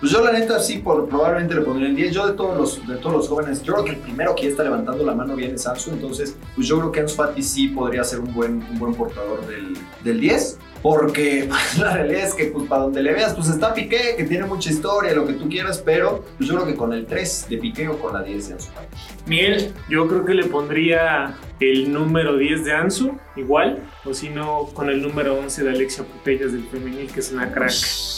Pues 0.00 0.12
yo 0.12 0.22
la 0.22 0.32
neta 0.32 0.60
sí, 0.60 0.78
por, 0.78 1.08
probablemente 1.08 1.54
le 1.54 1.62
pondría 1.62 1.88
el 1.88 1.96
10. 1.96 2.14
Yo 2.14 2.26
de 2.26 2.34
todos, 2.34 2.56
los, 2.56 2.86
de 2.86 2.96
todos 2.96 3.16
los 3.16 3.28
jóvenes, 3.28 3.62
yo 3.62 3.74
creo 3.74 3.84
que 3.84 3.90
el 3.92 3.98
primero 3.98 4.34
que 4.34 4.48
está 4.48 4.62
levantando 4.62 5.04
la 5.04 5.14
mano 5.14 5.34
bien 5.34 5.54
es 5.54 5.66
Ansu, 5.66 5.90
entonces 5.90 6.36
pues 6.54 6.66
yo 6.68 6.78
creo 6.78 6.92
que 6.92 7.00
Ansu 7.00 7.16
Fati 7.16 7.42
sí 7.42 7.68
podría 7.68 8.04
ser 8.04 8.20
un 8.20 8.32
buen, 8.32 8.62
un 8.70 8.78
buen 8.78 8.94
portador 8.94 9.44
del, 9.46 9.76
del 10.04 10.20
10 10.20 10.58
porque 10.82 11.46
pues, 11.48 11.78
la 11.78 11.94
realidad 11.94 12.24
es 12.24 12.34
que 12.34 12.46
pues 12.46 12.68
para 12.68 12.82
donde 12.82 13.02
le 13.02 13.12
veas 13.12 13.34
pues 13.34 13.48
está 13.48 13.74
Piqué 13.74 14.14
que 14.16 14.24
tiene 14.24 14.46
mucha 14.46 14.70
historia 14.70 15.12
lo 15.12 15.26
que 15.26 15.34
tú 15.34 15.48
quieras 15.48 15.82
pero 15.84 16.24
pues, 16.36 16.48
yo 16.48 16.56
creo 16.56 16.66
que 16.66 16.76
con 16.76 16.92
el 16.92 17.06
3 17.06 17.46
de 17.48 17.58
Piqué 17.58 17.88
o 17.88 17.98
con 17.98 18.14
la 18.14 18.22
10 18.22 18.48
de 18.48 18.54
Ansu 18.54 18.70
Miguel 19.26 19.74
yo 19.88 20.06
creo 20.06 20.24
que 20.24 20.34
le 20.34 20.44
pondría 20.44 21.36
el 21.60 21.92
número 21.92 22.36
10 22.36 22.64
de 22.64 22.72
Ansu 22.72 23.18
igual 23.36 23.82
o 24.04 24.14
si 24.14 24.28
no 24.28 24.68
con 24.72 24.88
el 24.88 25.02
número 25.02 25.38
11 25.38 25.64
de 25.64 25.70
Alexia 25.70 26.04
Putellas 26.04 26.52
del 26.52 26.64
femenil 26.68 27.10
que 27.10 27.20
es 27.20 27.32
una 27.32 27.50
crack 27.50 28.17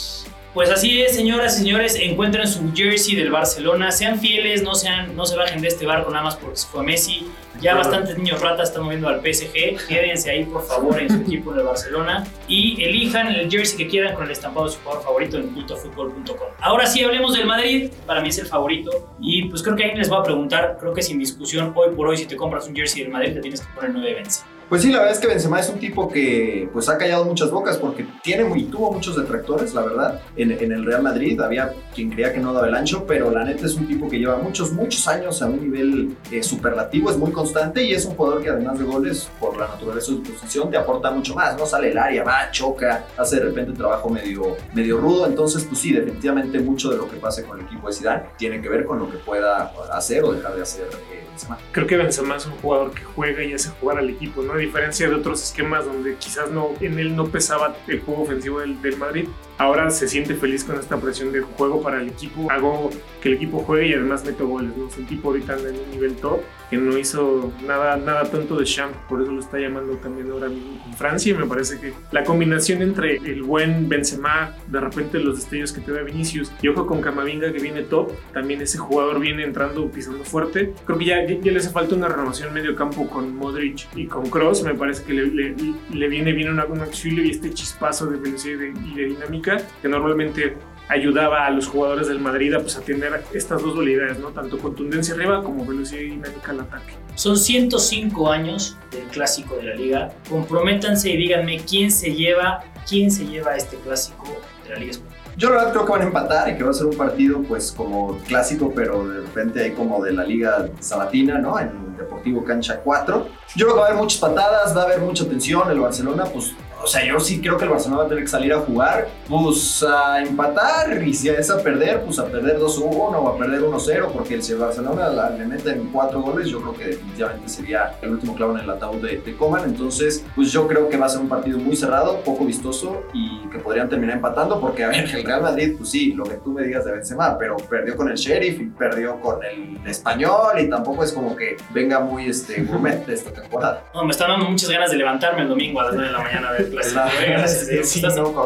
pues 0.53 0.69
así 0.69 1.01
es, 1.01 1.15
señoras 1.15 1.55
y 1.55 1.59
señores, 1.59 1.95
encuentren 1.95 2.47
su 2.47 2.73
jersey 2.73 3.15
del 3.15 3.31
Barcelona, 3.31 3.91
sean 3.91 4.19
fieles, 4.19 4.63
no, 4.63 4.75
sean, 4.75 5.15
no 5.15 5.25
se 5.25 5.37
bajen 5.37 5.61
de 5.61 5.69
este 5.69 5.85
barco 5.85 6.11
nada 6.11 6.23
más 6.23 6.35
porque 6.35 6.59
fue 6.69 6.83
Messi. 6.83 7.25
Ya 7.61 7.75
bastantes 7.75 8.17
niños 8.17 8.41
ratas 8.41 8.69
están 8.69 8.83
moviendo 8.83 9.07
al 9.07 9.21
PSG. 9.21 9.87
Quédense 9.87 10.31
ahí, 10.31 10.45
por 10.45 10.65
favor, 10.65 10.99
en 10.99 11.09
su 11.09 11.15
equipo 11.21 11.53
de 11.53 11.61
Barcelona. 11.61 12.25
Y 12.47 12.83
elijan 12.83 13.27
el 13.27 13.51
jersey 13.51 13.77
que 13.77 13.87
quieran 13.87 14.15
con 14.15 14.25
el 14.25 14.31
estampado 14.31 14.65
de 14.65 14.71
su 14.73 14.79
jugador 14.79 15.03
favorito 15.03 15.37
en 15.37 15.53
puntofutbol.com. 15.53 16.47
Ahora 16.59 16.87
sí, 16.87 17.03
hablemos 17.03 17.35
del 17.35 17.45
Madrid. 17.45 17.91
Para 18.07 18.21
mí 18.21 18.29
es 18.29 18.39
el 18.39 18.47
favorito. 18.47 19.13
Y 19.19 19.43
pues 19.43 19.61
creo 19.61 19.75
que 19.75 19.83
ahí 19.83 19.95
les 19.95 20.09
voy 20.09 20.19
a 20.19 20.23
preguntar, 20.23 20.77
creo 20.79 20.93
que 20.93 21.03
sin 21.03 21.19
discusión, 21.19 21.71
hoy 21.75 21.93
por 21.95 22.07
hoy, 22.07 22.17
si 22.17 22.25
te 22.25 22.35
compras 22.35 22.67
un 22.67 22.75
jersey 22.75 23.03
del 23.03 23.11
Madrid, 23.11 23.33
te 23.33 23.41
tienes 23.41 23.61
que 23.61 23.67
poner 23.75 23.91
9 23.91 24.15
Vence. 24.15 24.41
Pues 24.71 24.83
sí, 24.83 24.89
la 24.89 24.99
verdad 24.99 25.15
es 25.15 25.19
que 25.19 25.27
Benzema 25.27 25.59
es 25.59 25.67
un 25.67 25.79
tipo 25.79 26.07
que 26.07 26.69
pues 26.71 26.87
ha 26.87 26.97
callado 26.97 27.25
muchas 27.25 27.51
bocas 27.51 27.75
porque 27.75 28.07
tiene 28.23 28.45
muy, 28.45 28.63
tuvo 28.63 28.89
muchos 28.89 29.17
detractores, 29.17 29.73
la 29.73 29.81
verdad, 29.81 30.21
en, 30.37 30.49
en, 30.51 30.71
el 30.71 30.85
Real 30.85 31.03
Madrid. 31.03 31.41
Había 31.41 31.73
quien 31.93 32.09
creía 32.09 32.31
que 32.31 32.39
no 32.39 32.53
daba 32.53 32.69
el 32.69 32.75
ancho, 32.75 33.05
pero 33.05 33.29
la 33.31 33.43
neta 33.43 33.65
es 33.65 33.75
un 33.75 33.85
tipo 33.85 34.07
que 34.07 34.17
lleva 34.17 34.37
muchos, 34.37 34.71
muchos 34.71 35.05
años 35.09 35.41
a 35.41 35.47
un 35.47 35.59
nivel 35.59 36.15
eh, 36.31 36.41
superlativo, 36.41 37.11
es 37.11 37.17
muy 37.17 37.33
constante 37.33 37.83
y 37.83 37.91
es 37.91 38.05
un 38.05 38.15
jugador 38.15 38.41
que 38.41 38.49
además 38.49 38.79
de 38.79 38.85
goles, 38.85 39.29
por 39.41 39.57
la 39.57 39.67
naturaleza 39.67 40.11
de 40.13 40.17
su 40.19 40.23
posición, 40.23 40.71
te 40.71 40.77
aporta 40.77 41.11
mucho 41.11 41.35
más, 41.35 41.57
¿no? 41.57 41.65
Sale 41.65 41.91
el 41.91 41.97
área, 41.97 42.23
va, 42.23 42.49
choca, 42.51 43.07
hace 43.17 43.41
de 43.41 43.47
repente 43.47 43.71
un 43.71 43.77
trabajo 43.77 44.09
medio, 44.09 44.55
medio 44.73 44.99
rudo. 44.99 45.25
Entonces, 45.25 45.65
pues 45.65 45.81
sí, 45.81 45.91
definitivamente 45.91 46.61
mucho 46.61 46.91
de 46.91 46.95
lo 46.95 47.09
que 47.09 47.17
pase 47.17 47.43
con 47.43 47.59
el 47.59 47.65
equipo 47.65 47.89
de 47.89 47.93
Zidane 47.93 48.23
tiene 48.37 48.61
que 48.61 48.69
ver 48.69 48.85
con 48.85 48.99
lo 48.99 49.11
que 49.11 49.17
pueda 49.17 49.73
hacer 49.91 50.23
o 50.23 50.31
dejar 50.31 50.55
de 50.55 50.61
hacer 50.61 50.87
eh, 51.11 51.25
Benzema. 51.29 51.57
Creo 51.73 51.85
que 51.85 51.97
Benzema 51.97 52.37
es 52.37 52.45
un 52.45 52.53
jugador 52.53 52.91
que 52.91 53.03
juega 53.03 53.43
y 53.43 53.53
hace 53.53 53.69
jugar 53.81 53.97
al 53.97 54.09
equipo, 54.09 54.41
¿no? 54.43 54.60
Diferencia 54.61 55.09
de 55.09 55.15
otros 55.15 55.43
esquemas 55.43 55.85
donde 55.85 56.15
quizás 56.15 56.51
no, 56.51 56.69
en 56.79 56.99
él 56.99 57.15
no 57.15 57.27
pesaba 57.27 57.75
el 57.87 58.01
juego 58.01 58.23
ofensivo 58.23 58.59
del, 58.59 58.81
del 58.81 58.97
Madrid, 58.97 59.27
ahora 59.61 59.91
se 59.91 60.07
siente 60.07 60.33
feliz 60.33 60.63
con 60.63 60.79
esta 60.79 60.99
presión 60.99 61.31
de 61.31 61.41
juego 61.41 61.81
para 61.81 62.01
el 62.01 62.09
equipo. 62.09 62.49
Hago 62.49 62.89
que 63.21 63.29
el 63.29 63.35
equipo 63.35 63.59
juegue 63.59 63.89
y 63.89 63.93
además 63.93 64.25
meto 64.25 64.47
goles, 64.47 64.75
¿no? 64.75 64.85
Un 64.85 65.05
tipo 65.05 65.29
ahorita 65.29 65.53
en 65.53 65.79
un 65.79 65.91
nivel 65.91 66.15
top 66.15 66.41
que 66.71 66.77
no 66.77 66.97
hizo 66.97 67.51
nada, 67.67 67.97
nada 67.97 68.23
tanto 68.31 68.55
de 68.55 68.63
champ, 68.63 68.95
por 69.09 69.21
eso 69.21 69.29
lo 69.33 69.41
está 69.41 69.59
llamando 69.59 69.97
también 69.97 70.31
ahora 70.31 70.47
mismo 70.47 70.81
en 70.87 70.93
Francia. 70.93 71.33
Y 71.33 71.37
me 71.37 71.45
parece 71.45 71.79
que 71.79 71.93
la 72.11 72.23
combinación 72.23 72.81
entre 72.81 73.17
el 73.17 73.43
buen 73.43 73.89
Benzema, 73.89 74.55
de 74.67 74.79
repente 74.79 75.19
los 75.19 75.35
destellos 75.35 75.73
que 75.73 75.81
te 75.81 75.91
da 75.91 76.01
Vinicius, 76.01 76.49
y 76.61 76.69
ojo 76.69 76.87
con 76.87 77.01
Camavinga 77.01 77.51
que 77.51 77.59
viene 77.59 77.83
top, 77.83 78.13
también 78.33 78.61
ese 78.61 78.77
jugador 78.77 79.19
viene 79.19 79.43
entrando, 79.43 79.91
pisando 79.91 80.23
fuerte. 80.23 80.73
Creo 80.85 80.97
que 80.97 81.05
ya, 81.05 81.27
ya 81.27 81.51
le 81.51 81.57
hace 81.57 81.71
falta 81.71 81.93
una 81.93 82.07
renovación 82.07 82.53
medio 82.53 82.73
campo 82.73 83.05
con 83.09 83.35
Modric 83.35 83.87
y 83.95 84.07
con 84.07 84.29
Cross. 84.29 84.63
Me 84.63 84.73
parece 84.73 85.03
que 85.03 85.13
le, 85.13 85.25
le, 85.25 85.55
le 85.91 86.07
viene 86.07 86.31
bien 86.31 86.49
un, 86.49 86.61
auxilio 86.61 87.23
y 87.23 87.31
este 87.31 87.53
chispazo 87.53 88.07
de 88.07 88.17
velocidad 88.17 88.59
y 88.61 88.95
de 88.95 89.05
dinámica 89.07 89.50
que 89.81 89.87
normalmente 89.87 90.57
ayudaba 90.91 91.45
a 91.45 91.49
los 91.51 91.67
jugadores 91.67 92.07
del 92.07 92.19
Madrid 92.19 92.53
a, 92.53 92.59
pues, 92.59 92.75
a 92.75 92.81
tener 92.81 93.23
estas 93.33 93.61
dos 93.61 93.75
dualidades, 93.75 94.19
¿no? 94.19 94.29
Tanto 94.29 94.57
contundencia 94.57 95.13
arriba 95.13 95.41
como 95.41 95.65
velocidad 95.65 96.01
y 96.01 96.09
dinámica 96.09 96.51
al 96.51 96.61
ataque. 96.61 96.93
Son 97.15 97.37
105 97.37 98.29
años 98.29 98.77
del 98.91 99.03
clásico 99.05 99.55
de 99.55 99.63
la 99.63 99.75
liga. 99.75 100.11
Comprométanse 100.29 101.09
y 101.09 101.17
díganme 101.17 101.61
quién 101.67 101.91
se 101.91 102.13
lleva, 102.13 102.63
quién 102.87 103.09
se 103.09 103.25
lleva 103.25 103.55
este 103.55 103.77
clásico 103.77 104.27
de 104.63 104.69
la 104.71 104.79
liga 104.79 104.91
española. 104.91 105.17
Yo 105.37 105.49
la 105.49 105.57
verdad 105.57 105.71
creo 105.71 105.85
que 105.85 105.91
van 105.93 106.01
a 106.01 106.05
empatar 106.05 106.49
y 106.49 106.57
que 106.57 106.63
va 106.63 106.71
a 106.71 106.73
ser 106.73 106.87
un 106.87 106.97
partido 106.97 107.41
pues 107.41 107.71
como 107.71 108.17
clásico, 108.27 108.73
pero 108.75 109.07
de 109.07 109.21
repente 109.21 109.63
hay 109.63 109.71
como 109.71 110.03
de 110.03 110.11
la 110.11 110.25
Liga 110.25 110.67
Sabatina, 110.81 111.37
¿no? 111.37 111.57
En 111.57 111.95
Deportivo 111.95 112.43
Cancha 112.43 112.81
4. 112.83 113.27
Yo 113.55 113.65
creo 113.65 113.75
que 113.75 113.79
va 113.79 113.85
a 113.85 113.89
haber 113.91 114.01
muchas 114.01 114.19
patadas, 114.19 114.75
va 114.75 114.81
a 114.81 114.85
haber 114.85 114.99
mucha 114.99 115.25
tensión. 115.25 115.71
El 115.71 115.79
Barcelona 115.79 116.25
pues 116.25 116.53
o 116.83 116.87
sea, 116.87 117.05
yo 117.05 117.19
sí 117.19 117.41
creo 117.41 117.57
que 117.57 117.65
el 117.65 117.69
Barcelona 117.69 118.01
va 118.01 118.05
a 118.05 118.09
tener 118.09 118.23
que 118.23 118.29
salir 118.29 118.53
a 118.53 118.59
jugar, 118.59 119.07
pues 119.27 119.83
a 119.83 120.21
empatar 120.21 121.01
y 121.03 121.13
si 121.13 121.29
es 121.29 121.49
a 121.49 121.61
perder, 121.61 122.01
pues 122.01 122.19
a 122.19 122.25
perder 122.25 122.59
2-1 122.59 122.83
o 122.83 123.27
a 123.29 123.37
perder 123.37 123.61
1-0, 123.61 124.11
porque 124.11 124.41
si 124.41 124.53
el 124.53 124.59
Barcelona 124.59 125.09
la, 125.09 125.29
le 125.29 125.45
meten 125.45 125.89
4 125.91 126.21
goles, 126.21 126.47
yo 126.47 126.61
creo 126.61 126.73
que 126.73 126.85
definitivamente 126.85 127.49
sería 127.49 127.95
el 128.01 128.11
último 128.11 128.35
clavo 128.35 128.57
en 128.57 128.63
el 128.63 128.69
ataúd 128.69 129.01
de, 129.01 129.17
de, 129.17 129.35
Coman. 129.35 129.63
Entonces, 129.65 130.25
pues 130.35 130.51
yo 130.51 130.67
creo 130.67 130.89
que 130.89 130.97
va 130.97 131.05
a 131.05 131.09
ser 131.09 131.21
un 131.21 131.29
partido 131.29 131.57
muy 131.57 131.75
cerrado, 131.75 132.21
poco 132.21 132.45
vistoso 132.45 133.03
y 133.13 133.47
que 133.49 133.59
podrían 133.59 133.89
terminar 133.89 134.17
empatando, 134.17 134.59
porque 134.59 134.83
a 134.83 134.89
ver, 134.89 135.09
el 135.13 135.23
Real 135.23 135.41
Madrid, 135.41 135.75
pues 135.77 135.89
sí, 135.89 136.13
lo 136.13 136.23
que 136.23 136.35
tú 136.35 136.51
me 136.51 136.63
digas 136.63 136.85
de 136.85 136.91
Benzema, 136.91 137.37
pero 137.37 137.57
perdió 137.57 137.95
con 137.95 138.09
el 138.09 138.15
Sheriff 138.15 138.59
y 138.59 138.65
perdió 138.65 139.19
con 139.19 139.43
el 139.43 139.79
Español 139.85 140.59
y 140.59 140.69
tampoco 140.69 141.03
es 141.03 141.11
como 141.11 141.35
que 141.35 141.57
venga 141.71 141.99
muy 141.99 142.27
este, 142.27 142.61
gourmet 142.63 143.05
de 143.05 143.13
esta 143.13 143.31
temporada. 143.31 143.83
No, 143.93 144.03
me 144.03 144.11
están 144.11 144.29
dando 144.29 144.49
muchas 144.49 144.69
ganas 144.69 144.91
de 144.91 144.97
levantarme 144.97 145.41
el 145.41 145.49
domingo 145.49 145.81
a 145.81 145.85
las 145.85 145.93
9 145.93 146.07
de 146.07 146.13
la 146.13 146.23
mañana 146.23 146.49
a 146.49 146.51
ver 146.53 146.70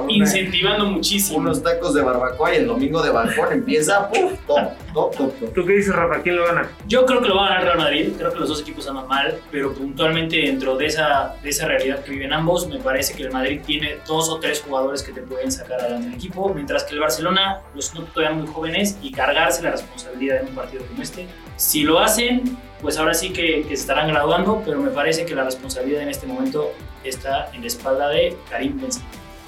incentivando 0.10 0.86
muchísimo. 0.86 1.40
Unos 1.40 1.62
tacos 1.62 1.94
de 1.94 2.02
barbacoa 2.02 2.54
y 2.54 2.58
el 2.58 2.68
domingo 2.68 3.02
de 3.02 3.10
balcón 3.10 3.52
empieza 3.52 4.10
top, 4.10 4.72
top, 4.94 5.16
top, 5.16 5.54
¿Tú 5.54 5.66
qué 5.66 5.74
dices, 5.74 5.96
Rafa? 5.96 6.22
¿Quién 6.22 6.38
lo 6.38 6.46
gana? 6.46 6.70
Yo 6.88 7.06
creo 7.06 7.22
que 7.22 7.30
lo 7.30 7.36
va 7.36 7.48
a 7.48 7.50
ganar 7.50 7.64
Real 7.64 7.78
Madrid. 7.78 8.14
Creo 8.18 8.32
que 8.34 8.40
los 8.40 8.50
dos 8.50 8.62
equipos 8.62 8.88
andan 8.88 9.08
mal, 9.08 9.40
pero 9.52 9.74
puntualmente 9.74 10.38
dentro 10.38 10.78
de 10.78 10.88
esa, 10.88 11.36
de 11.42 11.50
esa 11.50 11.68
realidad 11.68 12.04
que 12.04 12.12
viven 12.12 12.34
ambos, 12.34 12.68
me 12.68 12.80
parece 12.80 13.14
que 13.14 13.24
el 13.24 13.32
Madrid 13.32 13.62
tiene 13.66 13.98
dos 14.08 14.30
o 14.30 14.40
tres 14.40 14.62
jugadores 14.62 15.04
que 15.04 15.12
te 15.12 15.22
pueden 15.22 15.52
sacar 15.52 15.80
adelante 15.80 16.08
el 16.08 16.14
equipo, 16.16 16.54
mientras 16.54 16.84
que 16.84 16.94
el 16.94 17.00
Barcelona 17.00 17.62
los 17.74 17.94
no 17.94 18.04
todavía 18.04 18.36
muy 18.36 18.48
jóvenes 18.48 18.98
y 19.02 19.12
cargarse 19.12 19.62
la 19.64 19.72
responsabilidad 19.72 20.42
en 20.42 20.50
un 20.50 20.56
partido 20.56 20.84
como 20.86 21.02
este. 21.02 21.28
Si 21.58 21.84
lo 21.84 22.00
hacen, 22.00 22.58
pues 22.82 22.98
ahora 22.98 23.14
sí 23.14 23.32
que, 23.32 23.64
que, 23.64 23.76
se 23.76 23.82
estarán 23.82 24.08
graduando, 24.08 24.62
pero 24.66 24.80
me 24.80 24.90
parece 24.90 25.26
que 25.26 25.36
la 25.36 25.44
responsabilidad 25.44 26.02
en 26.02 26.10
este 26.10 26.28
momento 26.28 26.72
está 27.10 27.52
en 27.54 27.62
la 27.62 27.68
espalda 27.68 28.10
de 28.10 28.36
Karim 28.50 28.80
Benzema. 28.80 29.06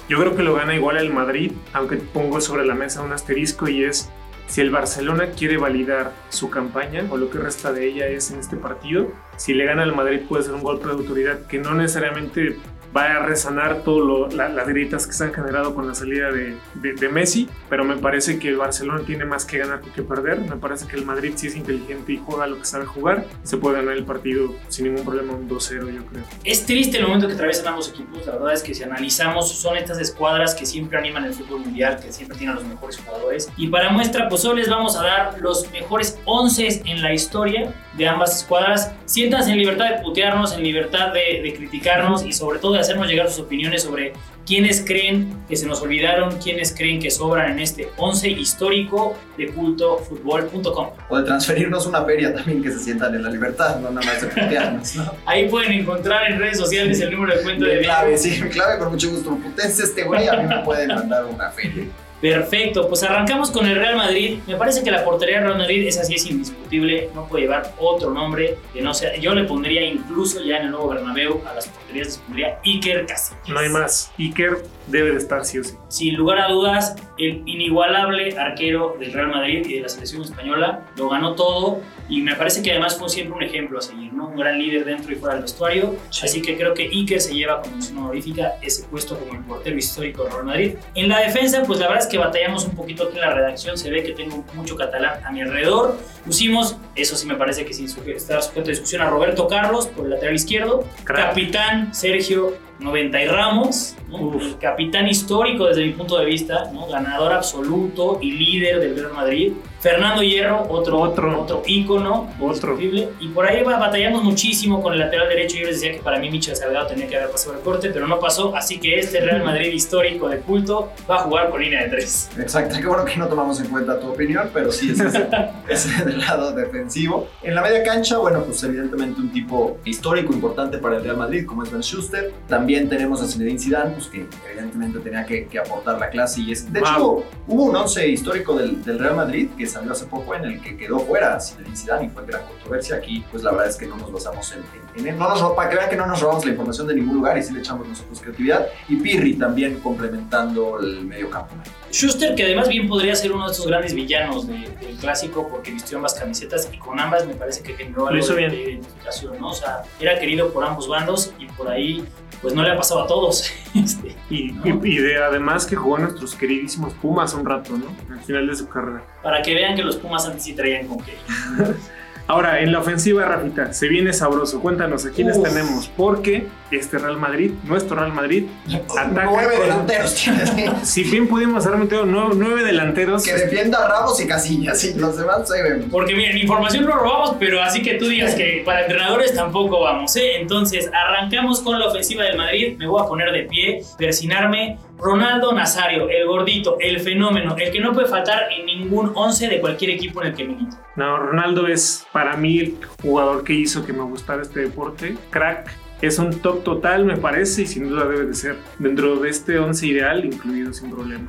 Yo 0.08 0.18
creo 0.18 0.34
que 0.34 0.42
lo 0.42 0.54
gana 0.54 0.74
igual 0.74 0.96
el 0.96 1.12
Madrid, 1.12 1.52
aunque 1.72 1.96
pongo 1.96 2.40
sobre 2.40 2.64
la 2.64 2.74
mesa 2.74 3.02
un 3.02 3.12
asterisco 3.12 3.68
y 3.68 3.84
es 3.84 4.10
si 4.46 4.62
el 4.62 4.70
Barcelona 4.70 5.32
quiere 5.36 5.58
validar 5.58 6.12
su 6.30 6.48
campaña 6.48 7.04
o 7.10 7.18
lo 7.18 7.30
que 7.30 7.38
resta 7.38 7.72
de 7.72 7.86
ella 7.86 8.06
es 8.06 8.30
en 8.30 8.40
este 8.40 8.56
partido, 8.56 9.12
si 9.36 9.52
le 9.52 9.66
gana 9.66 9.82
al 9.82 9.94
Madrid 9.94 10.20
puede 10.26 10.44
ser 10.44 10.54
un 10.54 10.62
golpe 10.62 10.86
de 10.86 10.92
autoridad 10.92 11.46
que 11.46 11.58
no 11.58 11.74
necesariamente 11.74 12.56
va 12.96 13.04
a 13.04 13.18
resanar 13.26 13.82
todas 13.82 14.34
las 14.34 14.68
grietas 14.68 15.06
que 15.06 15.12
se 15.12 15.24
han 15.24 15.32
generado 15.32 15.74
con 15.74 15.86
la 15.86 15.94
salida 15.94 16.30
de, 16.30 16.56
de, 16.74 17.08
Messi, 17.08 17.48
pero 17.68 17.84
me 17.84 17.96
parece 17.96 18.38
que 18.38 18.48
el 18.48 18.56
Barcelona 18.56 19.02
tiene 19.06 19.24
más 19.24 19.44
que 19.44 19.58
ganar 19.58 19.80
que 19.80 20.02
perder. 20.02 20.40
Me 20.40 20.56
parece 20.56 20.86
que 20.86 20.96
el 20.96 21.04
Madrid 21.04 21.32
sí 21.36 21.46
es 21.48 21.56
inteligente 21.56 22.12
y 22.12 22.18
juega 22.18 22.46
lo 22.46 22.58
que 22.58 22.64
sabe 22.64 22.86
jugar. 22.86 23.24
Se 23.42 23.56
puede 23.56 23.76
ganar 23.76 23.96
el 23.96 24.04
partido 24.04 24.54
sin 24.68 24.86
ningún 24.86 25.04
problema, 25.04 25.34
un 25.34 25.48
2-0 25.48 25.92
yo 25.94 26.04
creo. 26.06 26.22
Es 26.44 26.66
triste 26.66 26.98
el 26.98 27.06
momento 27.06 27.26
que 27.26 27.34
atraviesan 27.34 27.68
ambos 27.68 27.88
equipos. 27.88 28.26
La 28.26 28.32
verdad 28.32 28.52
es 28.52 28.62
que 28.62 28.74
si 28.74 28.82
analizamos, 28.82 29.50
son 29.50 29.76
estas 29.76 29.98
escuadras 29.98 30.54
que 30.54 30.66
siempre 30.66 30.98
animan 30.98 31.24
el 31.24 31.34
fútbol 31.34 31.60
mundial, 31.60 31.98
que 32.00 32.12
siempre 32.12 32.36
tienen 32.36 32.56
los 32.56 32.64
mejores 32.64 32.98
jugadores. 32.98 33.50
Y 33.56 33.68
para 33.68 33.90
muestra, 33.90 34.28
pues 34.28 34.44
hoy 34.44 34.56
les 34.56 34.68
vamos 34.68 34.96
a 34.96 35.02
dar 35.02 35.38
los 35.40 35.70
mejores 35.72 36.18
11 36.24 36.82
en 36.84 37.02
la 37.02 37.12
historia 37.12 37.72
de 37.96 38.08
ambas 38.08 38.36
escuadras. 38.36 38.92
Siéntanse 39.06 39.50
en 39.50 39.58
libertad 39.58 39.90
de 39.90 40.02
putearnos, 40.02 40.52
en 40.52 40.62
libertad 40.62 41.12
de, 41.12 41.42
de 41.42 41.54
criticarnos 41.54 42.24
y 42.24 42.32
sobre 42.32 42.58
todo 42.58 42.77
de 42.78 42.82
hacernos 42.82 43.08
llegar 43.08 43.28
sus 43.28 43.40
opiniones 43.40 43.82
sobre 43.82 44.12
quiénes 44.46 44.82
creen 44.84 45.44
que 45.48 45.56
se 45.56 45.66
nos 45.66 45.82
olvidaron, 45.82 46.38
quiénes 46.38 46.72
creen 46.72 47.00
que 47.00 47.10
sobran 47.10 47.52
en 47.52 47.58
este 47.58 47.90
11 47.96 48.30
histórico 48.30 49.16
de 49.36 49.48
cultofutbol.com. 49.48 50.88
O 51.10 51.18
de 51.18 51.24
transferirnos 51.24 51.86
una 51.86 52.02
feria 52.04 52.34
también 52.34 52.62
que 52.62 52.70
se 52.70 52.78
sientan 52.78 53.14
en 53.14 53.22
la 53.22 53.30
libertad, 53.30 53.78
no 53.80 53.90
nada 53.90 54.06
más 54.06 54.22
de 54.22 54.28
putearnos. 54.28 54.96
¿no? 54.96 55.14
Ahí 55.26 55.48
pueden 55.48 55.72
encontrar 55.72 56.30
en 56.30 56.38
redes 56.38 56.58
sociales 56.58 57.00
el 57.00 57.10
número 57.10 57.36
de 57.36 57.42
cuenta 57.42 57.66
de, 57.66 57.76
de 57.76 57.82
clave, 57.82 58.16
sí, 58.16 58.40
clave 58.50 58.78
con 58.78 58.90
mucho 58.92 59.10
gusto. 59.10 59.36
Putense 59.36 59.82
este 59.84 60.04
güey, 60.04 60.28
a 60.28 60.36
mí 60.36 60.46
me 60.46 60.64
pueden 60.64 60.88
mandar 60.88 61.24
una 61.26 61.50
feria. 61.50 61.84
Perfecto, 62.20 62.88
pues 62.88 63.02
arrancamos 63.04 63.50
con 63.50 63.66
el 63.66 63.76
Real 63.76 63.96
Madrid. 63.96 64.38
Me 64.46 64.56
parece 64.56 64.82
que 64.82 64.90
la 64.90 65.04
portería 65.04 65.36
del 65.36 65.44
Real 65.44 65.58
Madrid 65.58 65.86
es 65.86 65.98
así, 65.98 66.14
es 66.14 66.26
indiscutible. 66.26 67.10
No 67.14 67.28
puede 67.28 67.44
llevar 67.44 67.72
otro 67.78 68.10
nombre 68.10 68.58
que 68.72 68.82
no 68.82 68.92
sea. 68.92 69.16
Yo 69.16 69.34
le 69.34 69.44
pondría 69.44 69.84
incluso 69.84 70.42
ya 70.42 70.56
en 70.56 70.64
el 70.64 70.70
nuevo 70.72 70.88
Bernabéu 70.88 71.40
a 71.48 71.54
las 71.54 71.68
porterías, 71.68 72.06
les 72.08 72.18
pondría 72.18 72.58
Iker 72.64 73.06
Casillas. 73.06 73.48
No 73.48 73.60
hay 73.60 73.68
más. 73.68 74.12
Iker 74.18 74.64
debe 74.88 75.12
de 75.12 75.18
estar 75.18 75.44
sí 75.44 75.58
o 75.58 75.64
sí. 75.64 75.74
Sin 75.88 76.16
lugar 76.16 76.38
a 76.40 76.48
dudas, 76.48 76.96
el 77.18 77.42
inigualable 77.46 78.36
arquero 78.36 78.96
del 78.98 79.12
Real 79.12 79.28
Madrid 79.28 79.64
y 79.66 79.74
de 79.74 79.80
la 79.82 79.88
selección 79.88 80.22
española 80.22 80.86
lo 80.96 81.08
ganó 81.08 81.34
todo 81.34 81.80
y 82.08 82.22
me 82.22 82.34
parece 82.34 82.62
que 82.62 82.70
además 82.70 82.96
fue 82.96 83.08
siempre 83.08 83.36
un 83.36 83.42
ejemplo 83.42 83.78
a 83.78 83.82
seguir, 83.82 84.12
¿no? 84.12 84.28
Un 84.28 84.36
gran 84.36 84.58
líder 84.58 84.84
dentro 84.84 85.12
y 85.12 85.16
fuera 85.16 85.34
del 85.34 85.42
vestuario. 85.42 85.96
Así 86.22 86.40
que 86.40 86.56
creo 86.56 86.72
que 86.74 86.84
Iker 86.84 87.20
se 87.20 87.34
lleva 87.34 87.60
con 87.60 87.72
mención 87.72 87.98
honorífica 87.98 88.54
ese 88.62 88.84
puesto 88.84 89.18
como 89.18 89.34
el 89.34 89.44
portero 89.44 89.76
histórico 89.76 90.24
del 90.24 90.32
Real 90.32 90.44
Madrid. 90.44 90.74
En 90.94 91.08
la 91.08 91.20
defensa, 91.20 91.62
pues 91.66 91.78
la 91.78 91.88
verdad 91.88 92.04
es 92.04 92.10
que 92.10 92.18
batallamos 92.18 92.64
un 92.64 92.74
poquito 92.74 93.04
aquí 93.04 93.16
en 93.16 93.20
la 93.20 93.34
redacción. 93.34 93.76
Se 93.76 93.90
ve 93.90 94.02
que 94.02 94.12
tengo 94.12 94.44
mucho 94.54 94.76
catalán 94.76 95.24
a 95.24 95.30
mi 95.30 95.42
alrededor. 95.42 95.98
Pusimos, 96.24 96.76
eso 96.94 97.16
sí 97.16 97.26
me 97.26 97.34
parece 97.34 97.64
que 97.64 97.74
sin 97.74 97.86
estar 97.86 98.42
sujeto 98.42 98.68
a 98.68 98.70
discusión, 98.70 99.02
a 99.02 99.10
Roberto 99.10 99.46
Carlos 99.46 99.86
por 99.86 100.06
el 100.06 100.12
lateral 100.12 100.34
izquierdo, 100.34 100.84
capitán 101.04 101.94
Sergio 101.94 102.54
90 102.80 103.22
y 103.22 103.26
Ramos, 103.26 103.96
el 104.12 104.58
capitán 104.58 105.08
histórico 105.08 105.66
desde 105.66 105.84
mi 105.84 105.92
punto 105.92 106.18
de 106.18 106.26
vista, 106.26 106.70
¿no? 106.72 106.86
ganador 106.86 107.32
absoluto 107.32 108.18
y 108.22 108.32
líder 108.32 108.80
del 108.80 108.96
Real 108.96 109.12
Madrid. 109.12 109.52
Fernando 109.80 110.22
Hierro, 110.22 110.66
otro, 110.68 110.98
otro, 110.98 111.42
otro 111.42 111.62
ícono, 111.66 112.30
otro. 112.40 112.78
Y 112.80 113.28
por 113.28 113.46
ahí 113.46 113.62
batallamos 113.62 114.24
muchísimo 114.24 114.82
con 114.82 114.92
el 114.92 114.98
lateral 114.98 115.28
derecho. 115.28 115.56
Yo 115.56 115.66
les 115.66 115.80
decía 115.80 115.92
que 115.96 116.02
para 116.02 116.18
mí 116.18 116.30
Michel 116.30 116.56
Salgado 116.56 116.86
tenía 116.88 117.06
que 117.06 117.16
haber 117.16 117.30
pasado 117.30 117.54
el 117.54 117.60
corte, 117.60 117.90
pero 117.90 118.06
no 118.06 118.18
pasó. 118.18 118.54
Así 118.56 118.78
que 118.78 118.98
este 118.98 119.20
Real 119.20 119.44
Madrid 119.44 119.72
histórico 119.72 120.28
de 120.28 120.38
culto 120.40 120.90
va 121.08 121.16
a 121.16 121.18
jugar 121.20 121.50
con 121.50 121.60
línea 121.60 121.84
de 121.84 121.90
tres. 121.90 122.30
Exacto, 122.38 122.76
qué 122.80 122.86
bueno 122.86 123.04
que 123.04 123.16
no 123.16 123.28
tomamos 123.28 123.60
en 123.60 123.68
cuenta 123.68 124.00
tu 124.00 124.08
opinión, 124.08 124.50
pero 124.52 124.72
sí 124.72 124.90
es 124.90 125.00
ese, 125.00 125.26
ese 125.68 126.04
del 126.04 126.18
lado 126.18 126.52
defensivo. 126.52 127.28
En 127.42 127.54
la 127.54 127.62
media 127.62 127.82
cancha, 127.84 128.18
bueno, 128.18 128.42
pues 128.42 128.62
evidentemente 128.64 129.20
un 129.20 129.30
tipo 129.30 129.78
histórico 129.84 130.32
importante 130.32 130.78
para 130.78 130.96
el 130.96 131.04
Real 131.04 131.16
Madrid, 131.16 131.46
como 131.46 131.62
es 131.62 131.70
Ben 131.70 131.82
Schuster. 131.82 132.32
También 132.48 132.88
tenemos 132.88 133.22
a 133.22 133.26
Zinedine 133.26 133.58
Zidane, 133.58 133.90
pues 133.92 134.06
que 134.08 134.26
evidentemente 134.50 134.98
tenía 134.98 135.24
que, 135.24 135.46
que 135.46 135.58
aportar 135.58 135.98
la 135.98 136.10
clase. 136.10 136.40
Y 136.40 136.52
es, 136.52 136.72
de 136.72 136.80
hecho, 136.80 137.24
hubo 137.46 137.64
un 137.64 137.76
once 137.76 138.06
histórico 138.08 138.56
del, 138.56 138.82
del 138.84 138.98
Real 138.98 139.14
Madrid 139.14 139.48
que 139.56 139.67
salió 139.68 139.92
hace 139.92 140.06
poco 140.06 140.34
en 140.34 140.44
el 140.44 140.60
que 140.62 140.76
quedó 140.76 140.98
fuera 141.00 141.40
Zinedine 141.40 141.76
Zidane 141.76 142.06
y 142.06 142.08
fue 142.08 142.26
gran 142.26 142.44
controversia. 142.46 142.96
Aquí, 142.96 143.24
pues 143.30 143.42
la 143.42 143.50
verdad 143.52 143.68
es 143.68 143.76
que 143.76 143.86
no 143.86 143.96
nos 143.96 144.12
basamos 144.12 144.52
en, 144.52 145.06
en. 145.06 145.18
No 145.18 145.28
nos, 145.28 145.52
para 145.52 145.70
que 145.70 145.76
vean 145.76 145.90
que 145.90 145.96
no 145.96 146.06
nos 146.06 146.20
robamos 146.20 146.44
la 146.44 146.50
información 146.52 146.86
de 146.86 146.94
ningún 146.94 147.16
lugar 147.16 147.38
y 147.38 147.42
sí 147.42 147.52
le 147.52 147.60
echamos 147.60 147.86
nosotros 147.86 148.20
creatividad. 148.20 148.66
Y 148.88 148.96
Pirri 148.96 149.34
también 149.34 149.80
complementando 149.80 150.78
el 150.80 151.04
medio 151.04 151.30
campo. 151.30 151.54
Schuster, 151.90 152.34
que 152.34 152.44
además 152.44 152.68
bien 152.68 152.86
podría 152.88 153.14
ser 153.16 153.32
uno 153.32 153.46
de 153.46 153.52
estos 153.52 153.66
grandes 153.66 153.94
villanos 153.94 154.46
de- 154.46 154.68
del 154.80 154.96
clásico 155.00 155.48
porque 155.50 155.70
vistió 155.70 155.96
ambas 155.96 156.14
camisetas 156.14 156.68
y 156.72 156.76
con 156.78 156.98
ambas 157.00 157.26
me 157.26 157.34
parece 157.34 157.62
que 157.62 157.74
generó 157.74 158.06
algo 158.08 158.26
de, 158.26 158.42
identificación, 158.62 159.38
¿no? 159.40 159.48
O 159.50 159.54
sea, 159.54 159.82
era 159.98 160.18
querido 160.18 160.52
por 160.52 160.64
ambos 160.64 160.86
bandos 160.88 161.32
y 161.38 161.46
por 161.46 161.68
ahí 161.70 162.04
pues 162.42 162.54
no 162.54 162.62
le 162.62 162.70
ha 162.70 162.76
pasado 162.76 163.02
a 163.02 163.06
todos. 163.06 163.50
Este, 163.74 164.16
Y, 164.30 164.50
y- 164.64 164.80
y 164.82 164.98
de, 164.98 165.18
además 165.22 165.66
que 165.66 165.76
jugó 165.76 165.96
a 165.96 166.00
nuestros 166.00 166.34
queridísimos 166.34 166.92
Pumas 166.94 167.34
un 167.34 167.44
rato, 167.44 167.72
¿no? 167.76 167.86
Al 168.14 168.20
final 168.24 168.46
de 168.46 168.56
su 168.56 168.68
carrera. 168.68 169.02
para 169.22 169.42
que 169.42 169.54
vean 169.54 169.76
que 169.76 169.82
los 169.82 169.96
Pumas 169.96 170.26
antes 170.26 170.42
sí 170.44 170.54
traían 170.54 170.86
con 170.88 170.98
qué. 171.04 171.14
Ahora, 172.30 172.60
en 172.60 172.72
la 172.72 172.80
ofensiva, 172.80 173.24
Rafita, 173.24 173.72
se 173.72 173.88
viene 173.88 174.12
sabroso. 174.12 174.60
Cuéntanos, 174.60 175.06
¿a 175.06 175.10
quiénes 175.10 175.38
Uf. 175.38 175.48
tenemos? 175.48 175.90
Porque 175.96 176.46
este 176.70 176.98
Real 176.98 177.16
Madrid, 177.16 177.52
nuestro 177.64 177.96
Real 177.96 178.12
Madrid, 178.12 178.44
ataca 178.90 179.24
Nueve 179.24 179.54
con- 179.54 179.62
delanteros 179.62 180.14
tienes. 180.14 180.52
Si 180.82 181.04
bien 181.04 181.26
pudimos 181.26 181.64
haber 181.66 181.78
metido 181.78 182.04
nueve, 182.04 182.34
nueve 182.36 182.64
delanteros, 182.64 183.24
que 183.24 183.32
defienda 183.32 183.82
a 183.82 183.88
Ramos 183.88 184.20
y 184.20 184.26
Casillas, 184.26 184.84
y 184.84 184.92
los 184.94 185.16
demás 185.16 185.50
ahí 185.50 185.62
vemos. 185.62 185.86
Porque 185.90 186.14
miren, 186.14 186.36
información 186.36 186.84
no 186.84 186.92
robamos, 186.92 187.36
pero 187.40 187.62
así 187.62 187.80
que 187.82 187.94
tú 187.94 188.06
digas 188.08 188.34
que 188.34 188.62
para 188.62 188.82
entrenadores 188.82 189.34
tampoco 189.34 189.80
vamos, 189.80 190.14
¿eh? 190.16 190.38
Entonces, 190.38 190.90
arrancamos 190.92 191.62
con 191.62 191.78
la 191.80 191.86
ofensiva 191.86 192.24
del 192.24 192.36
Madrid. 192.36 192.76
Me 192.76 192.86
voy 192.86 193.02
a 193.02 193.06
poner 193.06 193.32
de 193.32 193.44
pie, 193.44 193.82
persinarme. 193.96 194.76
Ronaldo 194.98 195.52
Nazario, 195.52 196.08
el 196.08 196.26
gordito, 196.26 196.76
el 196.80 196.98
fenómeno, 197.00 197.54
el 197.56 197.70
que 197.70 197.80
no 197.80 197.92
puede 197.92 198.08
faltar 198.08 198.48
en 198.50 198.66
ningún 198.66 199.12
11 199.14 199.48
de 199.48 199.60
cualquier 199.60 199.92
equipo 199.92 200.20
en 200.22 200.28
el 200.28 200.34
que 200.34 200.44
milita. 200.44 200.76
No, 200.96 201.16
Ronaldo 201.16 201.68
es 201.68 202.06
para 202.12 202.36
mí 202.36 202.58
el 202.58 202.78
jugador 203.00 203.44
que 203.44 203.52
hizo 203.52 203.86
que 203.86 203.92
me 203.92 204.02
gustara 204.02 204.42
este 204.42 204.60
deporte. 204.60 205.16
Crack. 205.30 205.70
Es 206.00 206.20
un 206.20 206.30
top 206.40 206.62
total, 206.62 207.04
me 207.04 207.16
parece, 207.16 207.62
y 207.62 207.66
sin 207.66 207.88
duda 207.88 208.04
debe 208.04 208.26
de 208.26 208.34
ser 208.34 208.56
dentro 208.78 209.16
de 209.16 209.30
este 209.30 209.58
11 209.58 209.84
ideal, 209.84 210.24
incluido 210.24 210.72
sin 210.72 210.92
problema. 210.92 211.28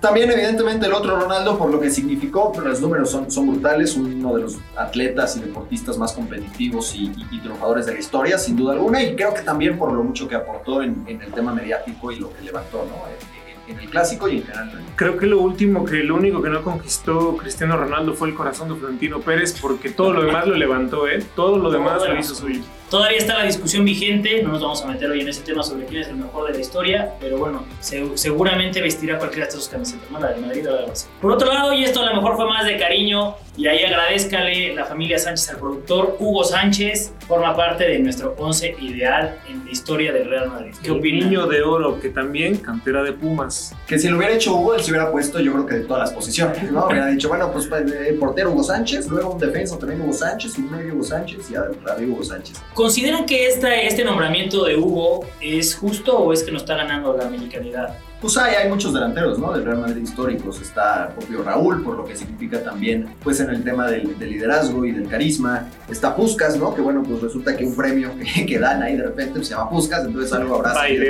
También, 0.00 0.30
evidentemente, 0.30 0.86
el 0.86 0.94
otro 0.94 1.20
Ronaldo, 1.20 1.58
por 1.58 1.70
lo 1.70 1.78
que 1.78 1.90
significó, 1.90 2.52
pero 2.52 2.68
los 2.68 2.80
números 2.80 3.10
son, 3.10 3.30
son 3.30 3.50
brutales, 3.50 3.96
uno 3.96 4.34
de 4.34 4.42
los 4.42 4.56
atletas 4.76 5.36
y 5.36 5.40
deportistas 5.40 5.98
más 5.98 6.12
competitivos 6.14 6.94
y, 6.94 7.04
y- 7.08 7.26
y 7.30 7.38
triunfadores 7.40 7.84
de 7.84 7.92
la 7.94 7.98
historia, 8.00 8.38
sin 8.38 8.56
duda 8.56 8.72
alguna, 8.72 9.02
y 9.02 9.14
creo 9.14 9.34
que 9.34 9.42
también 9.42 9.76
por 9.78 9.92
lo 9.92 10.02
mucho 10.02 10.26
que 10.26 10.34
aportó 10.36 10.82
en, 10.82 11.04
en 11.06 11.20
el 11.20 11.30
tema 11.32 11.52
mediático 11.52 12.10
y 12.12 12.18
lo 12.18 12.32
que 12.32 12.40
levantó, 12.42 12.78
¿no? 12.78 12.94
En, 13.08 13.72
en- 13.72 13.76
en 13.76 13.78
el 13.84 13.90
clásico 13.90 14.26
y 14.28 14.38
en 14.38 14.42
general. 14.44 14.80
Creo 14.96 15.18
que 15.18 15.26
lo 15.26 15.38
último, 15.40 15.84
que 15.84 15.96
lo 16.02 16.16
único 16.16 16.40
que 16.42 16.48
no 16.48 16.62
conquistó 16.62 17.36
Cristiano 17.36 17.76
Ronaldo 17.76 18.14
fue 18.14 18.28
el 18.28 18.34
corazón 18.34 18.68
de 18.70 18.74
Florentino 18.76 19.20
Pérez, 19.20 19.54
porque 19.60 19.90
todo 19.90 20.12
lo 20.14 20.22
demás 20.22 20.46
lo 20.46 20.54
levantó, 20.56 21.06
¿eh? 21.06 21.22
Todo 21.36 21.58
lo 21.58 21.70
demás 21.70 22.00
lo 22.08 22.18
hizo 22.18 22.34
suyo. 22.34 22.62
Todavía 22.90 23.18
está 23.18 23.38
la 23.38 23.44
discusión 23.44 23.84
vigente, 23.84 24.42
no 24.42 24.50
nos 24.50 24.62
vamos 24.62 24.82
a 24.82 24.86
meter 24.88 25.08
hoy 25.10 25.20
en 25.20 25.28
ese 25.28 25.42
tema 25.42 25.62
sobre 25.62 25.86
quién 25.86 26.02
es 26.02 26.08
el 26.08 26.16
mejor 26.16 26.48
de 26.48 26.54
la 26.54 26.60
historia, 26.60 27.14
pero 27.20 27.38
bueno, 27.38 27.64
se- 27.80 28.16
seguramente 28.16 28.82
vestirá 28.82 29.16
cualquiera 29.18 29.46
de 29.46 29.50
estas 29.50 29.68
camisetas, 29.68 30.10
¿no? 30.10 30.18
la 30.18 30.32
de 30.32 30.40
Madrid 30.40 30.68
o 30.68 30.72
la 30.72 30.80
de 30.82 30.86
Barça. 30.88 31.06
Por 31.20 31.30
otro 31.30 31.52
lado, 31.52 31.72
y 31.72 31.84
esto 31.84 32.00
a 32.02 32.06
lo 32.06 32.16
mejor 32.16 32.34
fue 32.36 32.46
más 32.48 32.66
de 32.66 32.76
cariño, 32.78 33.36
y 33.56 33.66
ahí 33.68 33.84
agradezcale 33.84 34.74
la 34.74 34.84
familia 34.86 35.18
Sánchez 35.18 35.50
al 35.50 35.58
productor, 35.58 36.16
Hugo 36.18 36.42
Sánchez 36.44 37.12
forma 37.28 37.54
parte 37.56 37.84
de 37.84 37.98
nuestro 38.00 38.34
11 38.38 38.74
ideal 38.80 39.38
en 39.48 39.64
la 39.66 39.70
historia 39.70 40.12
del 40.12 40.28
Real 40.28 40.48
Madrid. 40.48 40.72
¿Qué 40.82 40.90
El 40.90 40.98
opinan? 40.98 41.28
niño 41.30 41.46
de 41.46 41.62
oro, 41.62 42.00
que 42.00 42.08
también 42.08 42.56
cantera 42.56 43.02
de 43.02 43.12
Pumas. 43.12 43.74
Que 43.86 43.98
si 43.98 44.08
lo 44.08 44.16
hubiera 44.16 44.34
hecho 44.34 44.54
Hugo, 44.56 44.74
él 44.74 44.82
se 44.82 44.90
hubiera 44.90 45.12
puesto, 45.12 45.38
yo 45.40 45.52
creo 45.52 45.66
que 45.66 45.74
de 45.76 45.80
todas 45.84 46.08
las 46.08 46.12
posiciones, 46.12 46.72
¿no? 46.72 46.86
Hubiera 46.86 47.06
dicho, 47.08 47.28
bueno, 47.28 47.52
pues 47.52 47.68
el 47.70 48.14
portero 48.16 48.50
Hugo 48.50 48.64
Sánchez, 48.64 49.06
luego 49.08 49.34
un 49.34 49.38
defensa 49.38 49.78
también 49.78 50.00
Hugo 50.00 50.12
Sánchez, 50.12 50.56
un 50.58 50.70
medio 50.70 50.94
Hugo 50.94 51.04
Sánchez 51.04 51.50
y 51.50 51.54
arriba 51.54 51.96
Hugo 52.14 52.24
Sánchez. 52.24 52.60
¿Consideran 52.80 53.26
que 53.26 53.46
esta, 53.46 53.78
este 53.78 54.04
nombramiento 54.04 54.64
de 54.64 54.74
Hugo 54.74 55.26
es 55.38 55.74
justo 55.74 56.16
o 56.16 56.32
es 56.32 56.42
que 56.42 56.50
nos 56.50 56.62
está 56.62 56.76
ganando 56.76 57.14
la 57.14 57.28
mexicanidad? 57.28 57.98
Pues 58.20 58.36
hay, 58.36 58.54
hay 58.54 58.68
muchos 58.68 58.92
delanteros, 58.92 59.38
¿no? 59.38 59.52
Del 59.52 59.64
Real 59.64 59.78
Madrid 59.78 60.02
históricos. 60.02 60.60
Está 60.60 61.06
el 61.08 61.14
propio 61.14 61.42
Raúl, 61.42 61.82
por 61.82 61.96
lo 61.96 62.04
que 62.04 62.14
significa 62.16 62.62
también, 62.62 63.08
pues 63.22 63.40
en 63.40 63.50
el 63.50 63.64
tema 63.64 63.86
del, 63.86 64.18
del 64.18 64.30
liderazgo 64.30 64.84
y 64.84 64.92
del 64.92 65.08
carisma. 65.08 65.68
Está 65.88 66.14
Puskas, 66.14 66.56
¿no? 66.56 66.74
Que 66.74 66.80
bueno, 66.82 67.02
pues 67.02 67.22
resulta 67.22 67.56
que 67.56 67.64
un 67.64 67.74
premio 67.74 68.10
que, 68.34 68.44
que 68.46 68.58
dan 68.58 68.82
ahí 68.82 68.96
de 68.96 69.04
repente 69.04 69.32
pues, 69.36 69.48
se 69.48 69.54
llama 69.54 69.70
Puskas, 69.70 70.04
entonces 70.04 70.32
algo 70.32 70.56
habrá 70.56 70.74
sabido, 70.74 71.04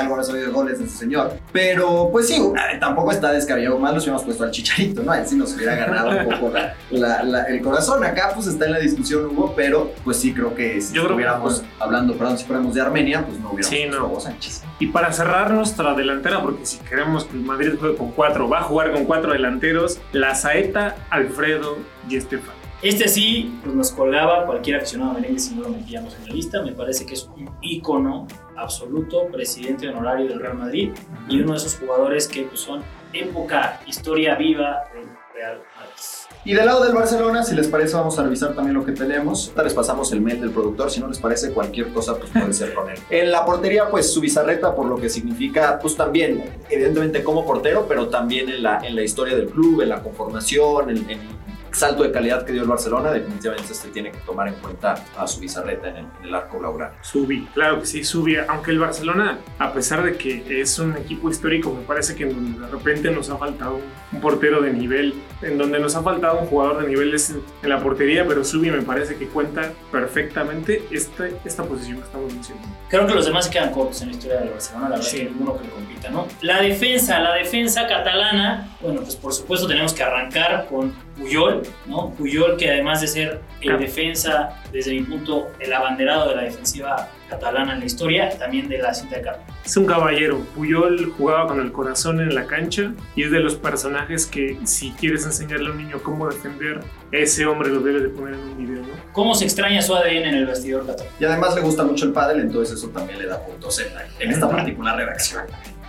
algo 0.00 0.12
habrá 0.14 0.24
sabido 0.24 0.46
de 0.46 0.52
goles 0.52 0.78
de 0.78 0.84
ese 0.84 0.96
señor. 0.98 1.32
Pero 1.52 2.08
pues 2.12 2.28
sí, 2.28 2.36
eh, 2.36 2.78
tampoco 2.78 3.10
está 3.12 3.32
descabellado 3.32 3.78
más, 3.78 3.92
los 3.94 4.04
hubiéramos 4.04 4.24
puesto 4.24 4.44
al 4.44 4.50
Chicharito, 4.52 5.02
¿no? 5.02 5.12
Él 5.14 5.26
sí 5.26 5.36
nos 5.36 5.54
hubiera 5.54 5.74
ganado 5.74 6.10
un 6.10 6.28
poco 6.38 6.50
la- 6.52 6.74
la- 6.90 7.22
la- 7.22 7.42
el 7.44 7.60
corazón. 7.60 8.04
Acá 8.04 8.30
pues 8.34 8.46
está 8.46 8.66
en 8.66 8.72
la 8.72 8.78
discusión 8.78 9.26
Hugo, 9.26 9.52
pero 9.56 9.92
pues 10.04 10.16
sí 10.18 10.32
creo 10.32 10.54
que 10.54 10.80
si 10.80 10.94
Yo 10.94 11.02
creo 11.04 11.16
que, 11.16 11.22
estuviéramos 11.22 11.62
hablando, 11.80 12.14
perdón, 12.16 12.38
si 12.38 12.44
fuéramos 12.44 12.74
de 12.74 12.80
Armenia, 12.80 13.24
pues 13.26 13.38
no 13.40 13.50
hubiéramos 13.52 13.68
Sí, 13.68 13.86
no. 13.88 14.20
Sánchez. 14.20 14.62
Y 14.78 14.86
para 14.88 15.12
cerrar 15.12 15.50
nuestra 15.52 15.94
delantera, 15.94 16.42
porque 16.42 16.51
si 16.62 16.78
queremos 16.78 17.24
que 17.24 17.36
el 17.36 17.42
Madrid 17.42 17.74
juegue 17.78 17.96
con 17.96 18.10
cuatro, 18.12 18.48
va 18.48 18.60
a 18.60 18.62
jugar 18.62 18.92
con 18.92 19.04
cuatro 19.04 19.32
delanteros, 19.32 20.00
la 20.12 20.34
Saeta, 20.34 20.96
Alfredo 21.10 21.78
y 22.08 22.16
Estefan. 22.16 22.54
Este 22.82 23.06
sí, 23.06 23.60
pues 23.62 23.76
nos 23.76 23.92
colgaba 23.92 24.44
cualquier 24.44 24.78
aficionado 24.78 25.12
merengue 25.12 25.38
si 25.38 25.54
no 25.54 25.62
lo 25.62 25.68
metíamos 25.68 26.16
en 26.16 26.26
la 26.26 26.34
lista. 26.34 26.62
Me 26.62 26.72
parece 26.72 27.06
que 27.06 27.14
es 27.14 27.28
un 27.36 27.48
ícono 27.60 28.26
absoluto, 28.56 29.28
presidente 29.28 29.88
honorario 29.88 30.26
del 30.26 30.40
Real 30.40 30.58
Madrid 30.58 30.90
y 31.28 31.40
uno 31.40 31.52
de 31.52 31.58
esos 31.58 31.76
jugadores 31.76 32.26
que 32.26 32.42
pues, 32.42 32.58
son 32.58 32.82
época, 33.12 33.80
historia 33.86 34.34
viva 34.34 34.82
del 34.94 35.08
Real 35.32 35.62
Madrid. 35.76 36.31
Y 36.44 36.54
del 36.54 36.66
lado 36.66 36.82
del 36.82 36.92
Barcelona, 36.92 37.44
si 37.44 37.54
les 37.54 37.68
parece, 37.68 37.94
vamos 37.94 38.18
a 38.18 38.24
revisar 38.24 38.52
también 38.52 38.74
lo 38.74 38.84
que 38.84 38.90
tenemos. 38.90 39.46
Ahorita 39.46 39.62
les 39.62 39.74
pasamos 39.74 40.10
el 40.12 40.20
mail 40.20 40.40
del 40.40 40.50
productor, 40.50 40.90
si 40.90 40.98
no 40.98 41.06
les 41.06 41.20
parece, 41.20 41.52
cualquier 41.52 41.92
cosa 41.92 42.16
pues 42.16 42.30
puede 42.32 42.52
ser 42.52 42.74
con 42.74 42.90
él. 42.90 42.98
En 43.10 43.30
la 43.30 43.44
portería, 43.44 43.88
pues 43.88 44.12
su 44.12 44.20
bizarreta, 44.20 44.74
por 44.74 44.86
lo 44.86 44.96
que 44.96 45.08
significa, 45.08 45.78
pues 45.80 45.94
también, 45.94 46.44
evidentemente 46.68 47.22
como 47.22 47.46
portero, 47.46 47.86
pero 47.88 48.08
también 48.08 48.48
en 48.48 48.62
la, 48.62 48.80
en 48.80 48.96
la 48.96 49.02
historia 49.02 49.36
del 49.36 49.50
club, 49.50 49.82
en 49.82 49.90
la 49.90 50.02
conformación, 50.02 50.90
en, 50.90 50.96
en 51.08 51.20
el 51.20 51.28
salto 51.70 52.02
de 52.02 52.10
calidad 52.10 52.44
que 52.44 52.52
dio 52.52 52.62
el 52.62 52.68
Barcelona, 52.68 53.12
definitivamente 53.12 53.72
este 53.72 53.88
tiene 53.88 54.10
que 54.10 54.18
tomar 54.18 54.48
en 54.48 54.54
cuenta 54.54 54.94
a 55.16 55.26
su 55.28 55.40
bizarreta 55.40 55.90
en 55.90 55.96
el, 55.96 56.06
en 56.20 56.28
el 56.28 56.34
arco 56.34 56.58
blaugrana. 56.58 56.94
Subi, 57.02 57.46
claro 57.54 57.80
que 57.80 57.86
sí, 57.86 58.04
Subi. 58.04 58.36
Aunque 58.48 58.72
el 58.72 58.78
Barcelona, 58.80 59.38
a 59.58 59.72
pesar 59.72 60.02
de 60.02 60.16
que 60.16 60.60
es 60.60 60.78
un 60.78 60.96
equipo 60.96 61.30
histórico, 61.30 61.72
me 61.72 61.82
parece 61.82 62.14
que 62.14 62.26
de 62.26 62.66
repente 62.66 63.10
nos 63.10 63.30
ha 63.30 63.36
faltado 63.36 63.78
un 64.12 64.20
portero 64.20 64.60
de 64.60 64.72
nivel, 64.72 65.14
en 65.42 65.58
donde 65.58 65.78
nos 65.80 65.94
ha 65.96 66.02
faltado 66.02 66.38
un 66.40 66.46
jugador 66.46 66.82
de 66.82 66.88
nivel 66.88 67.12
es 67.14 67.30
en 67.62 67.68
la 67.68 67.80
portería, 67.80 68.24
pero 68.26 68.44
Subi 68.44 68.70
me 68.70 68.82
parece 68.82 69.16
que 69.16 69.26
cuenta 69.28 69.72
perfectamente 69.90 70.82
este, 70.90 71.34
esta 71.44 71.64
posición 71.64 71.98
que 71.98 72.04
estamos 72.04 72.32
mencionando. 72.32 72.68
Creo 72.88 73.06
que 73.06 73.14
los 73.14 73.26
demás 73.26 73.46
se 73.46 73.50
quedan 73.50 73.72
cortos 73.72 74.02
en 74.02 74.08
la 74.08 74.14
historia 74.14 74.40
del 74.40 74.50
Barcelona, 74.50 74.84
la 74.88 74.96
verdad 74.96 75.04
Sí. 75.10 75.16
que 75.18 75.24
ninguno 75.24 75.56
que 75.58 75.64
le 75.64 75.70
compita, 75.70 76.10
¿no? 76.10 76.26
La 76.42 76.60
defensa, 76.60 77.18
la 77.20 77.34
defensa 77.34 77.86
catalana, 77.86 78.68
bueno, 78.80 79.00
pues 79.02 79.16
por 79.16 79.32
supuesto 79.32 79.66
tenemos 79.66 79.92
que 79.94 80.02
arrancar 80.02 80.66
con 80.68 80.92
Puyol, 81.18 81.62
¿no? 81.86 82.10
Puyol 82.10 82.56
que 82.56 82.70
además 82.70 83.00
de 83.00 83.06
ser 83.06 83.40
el 83.60 83.68
Claro. 83.68 83.78
defensa, 83.78 84.62
desde 84.72 84.92
mi 84.92 85.02
punto, 85.02 85.48
el 85.60 85.72
abanderado 85.72 86.28
de 86.30 86.36
la 86.36 86.42
defensiva 86.42 87.08
catalana 87.36 87.74
en 87.74 87.80
la 87.80 87.84
historia, 87.86 88.30
también 88.38 88.68
de 88.68 88.78
la 88.78 88.92
cinta 88.94 89.16
de. 89.16 89.22
Es 89.64 89.76
un 89.76 89.86
caballero. 89.86 90.40
Puyol 90.54 91.12
jugaba 91.16 91.46
con 91.48 91.60
el 91.60 91.72
corazón 91.72 92.20
en 92.20 92.34
la 92.34 92.46
cancha 92.46 92.92
y 93.16 93.24
es 93.24 93.30
de 93.30 93.40
los 93.40 93.54
personajes 93.56 94.26
que 94.26 94.58
si 94.64 94.90
quieres 94.92 95.24
enseñarle 95.24 95.68
a 95.68 95.72
un 95.72 95.78
niño 95.78 96.00
cómo 96.02 96.28
defender, 96.28 96.80
ese 97.12 97.46
hombre 97.46 97.68
lo 97.70 97.80
debes 97.80 98.02
de 98.02 98.08
poner 98.08 98.34
en 98.34 98.40
un 98.40 98.56
video, 98.58 98.82
¿no? 98.82 98.88
¿Cómo 99.12 99.34
se 99.34 99.44
extraña 99.44 99.80
su 99.82 99.94
ADN 99.94 100.08
en 100.28 100.34
el 100.34 100.46
vestidor 100.46 100.86
catalán? 100.86 101.12
Y 101.20 101.24
además 101.24 101.54
le 101.54 101.60
gusta 101.60 101.84
mucho 101.84 102.04
el 102.06 102.12
pádel, 102.12 102.40
entonces 102.40 102.78
eso 102.78 102.88
también 102.88 103.18
le 103.18 103.26
da 103.26 103.38
puntos 103.44 103.78
en, 103.80 103.94
la- 103.94 104.04
en 104.20 104.30
esta 104.30 104.48
particular 104.48 104.96
redacción. 104.96 105.42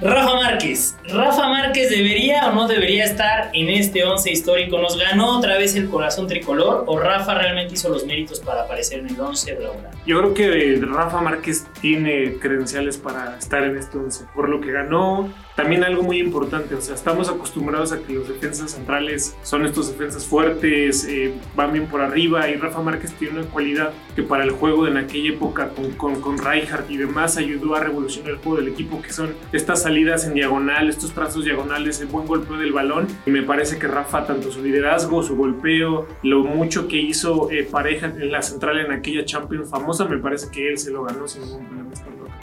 Rafa 0.04 0.36
Márquez. 0.36 0.98
Rafa 1.08 1.48
Márquez 1.48 1.90
debería 1.90 2.50
o 2.50 2.54
no 2.54 2.68
debería 2.68 3.06
estar 3.06 3.50
en 3.54 3.70
este 3.70 4.04
11 4.04 4.32
histórico. 4.32 4.78
¿Nos 4.78 4.98
ganó 4.98 5.38
otra 5.38 5.58
vez 5.58 5.76
el 5.76 5.90
corazón 5.90 6.28
tricolor 6.28 6.84
o 6.88 7.00
Rafa 7.00 7.36
realmente 7.36 7.76
hizo 7.76 7.88
los 7.88 8.06
méritos 8.06 8.42
para 8.42 8.64
aparecer 8.64 9.00
en 9.00 9.10
el 9.10 9.20
11 9.20 9.56
blaugrana? 9.56 9.92
Yo 10.06 10.20
creo 10.20 10.34
que 10.34 10.86
Rafa 10.86 11.22
Márquez 11.22 11.66
tiene 11.80 12.38
credenciales 12.38 12.98
para 12.98 13.38
estar 13.38 13.64
en 13.64 13.78
este 13.78 13.98
11, 13.98 14.26
por 14.36 14.50
lo 14.50 14.60
que 14.60 14.74
ganó. 14.74 15.32
También 15.56 15.84
algo 15.84 16.02
muy 16.02 16.18
importante, 16.18 16.74
o 16.74 16.82
sea, 16.82 16.96
estamos 16.96 17.30
acostumbrados 17.30 17.92
a 17.92 18.00
que 18.00 18.14
los 18.14 18.28
defensas 18.28 18.72
centrales 18.72 19.36
son 19.44 19.66
estos 19.66 19.88
defensas 19.88 20.26
fuertes, 20.26 21.06
eh, 21.08 21.34
van 21.56 21.74
bien 21.74 21.88
por 21.88 22.02
arriba 22.02 22.50
y 22.50 22.56
Rafa 22.56 22.82
Márquez 22.82 23.14
tiene 23.14 23.40
una 23.40 23.50
cualidad 23.50 23.92
que 24.16 24.24
para 24.24 24.44
el 24.44 24.52
juego 24.52 24.88
en 24.88 24.98
aquella 24.98 25.30
época 25.30 25.70
con, 25.70 25.92
con, 25.92 26.22
con 26.22 26.38
Rijkaard 26.38 26.90
y 26.90 26.98
demás 26.98 27.38
ayudó 27.38 27.76
a 27.76 27.80
revolucionar 27.82 28.32
el 28.32 28.38
juego 28.38 28.58
del 28.58 28.70
equipo, 28.70 29.02
que 29.02 29.14
son 29.14 29.34
estas 29.52 29.84
salidas 29.84 30.26
en 30.26 30.34
diagonal, 30.34 30.90
estos 30.90 31.14
trazos 31.14 31.46
diagonales, 31.46 32.02
el 32.02 32.08
buen 32.08 32.26
golpeo 32.26 32.58
del 32.58 32.72
balón. 32.72 33.08
Y 33.26 33.32
me 33.32 33.44
parece 33.44 33.78
que 33.78 33.88
Rafa, 33.88 34.26
tanto 34.26 34.52
su 34.52 34.62
liderazgo, 34.64 35.24
su 35.24 35.36
golpeo, 35.36 36.08
lo 36.24 36.44
mucho 36.44 36.88
que 36.88 36.98
hizo 36.98 37.52
eh, 37.52 37.68
pareja 37.70 38.08
en 38.08 38.32
la 38.32 38.42
central 38.42 38.80
en 38.80 38.92
aquella 38.92 39.24
Champions 39.26 39.70
famosa, 39.70 40.06
me 40.06 40.18
parece 40.18 40.50
que 40.52 40.70
él 40.70 40.78
se 40.78 40.92
lo 40.92 41.04
ganó 41.04 41.28
sin 41.28 41.44
ningún 41.44 41.66
problema. 41.66 41.83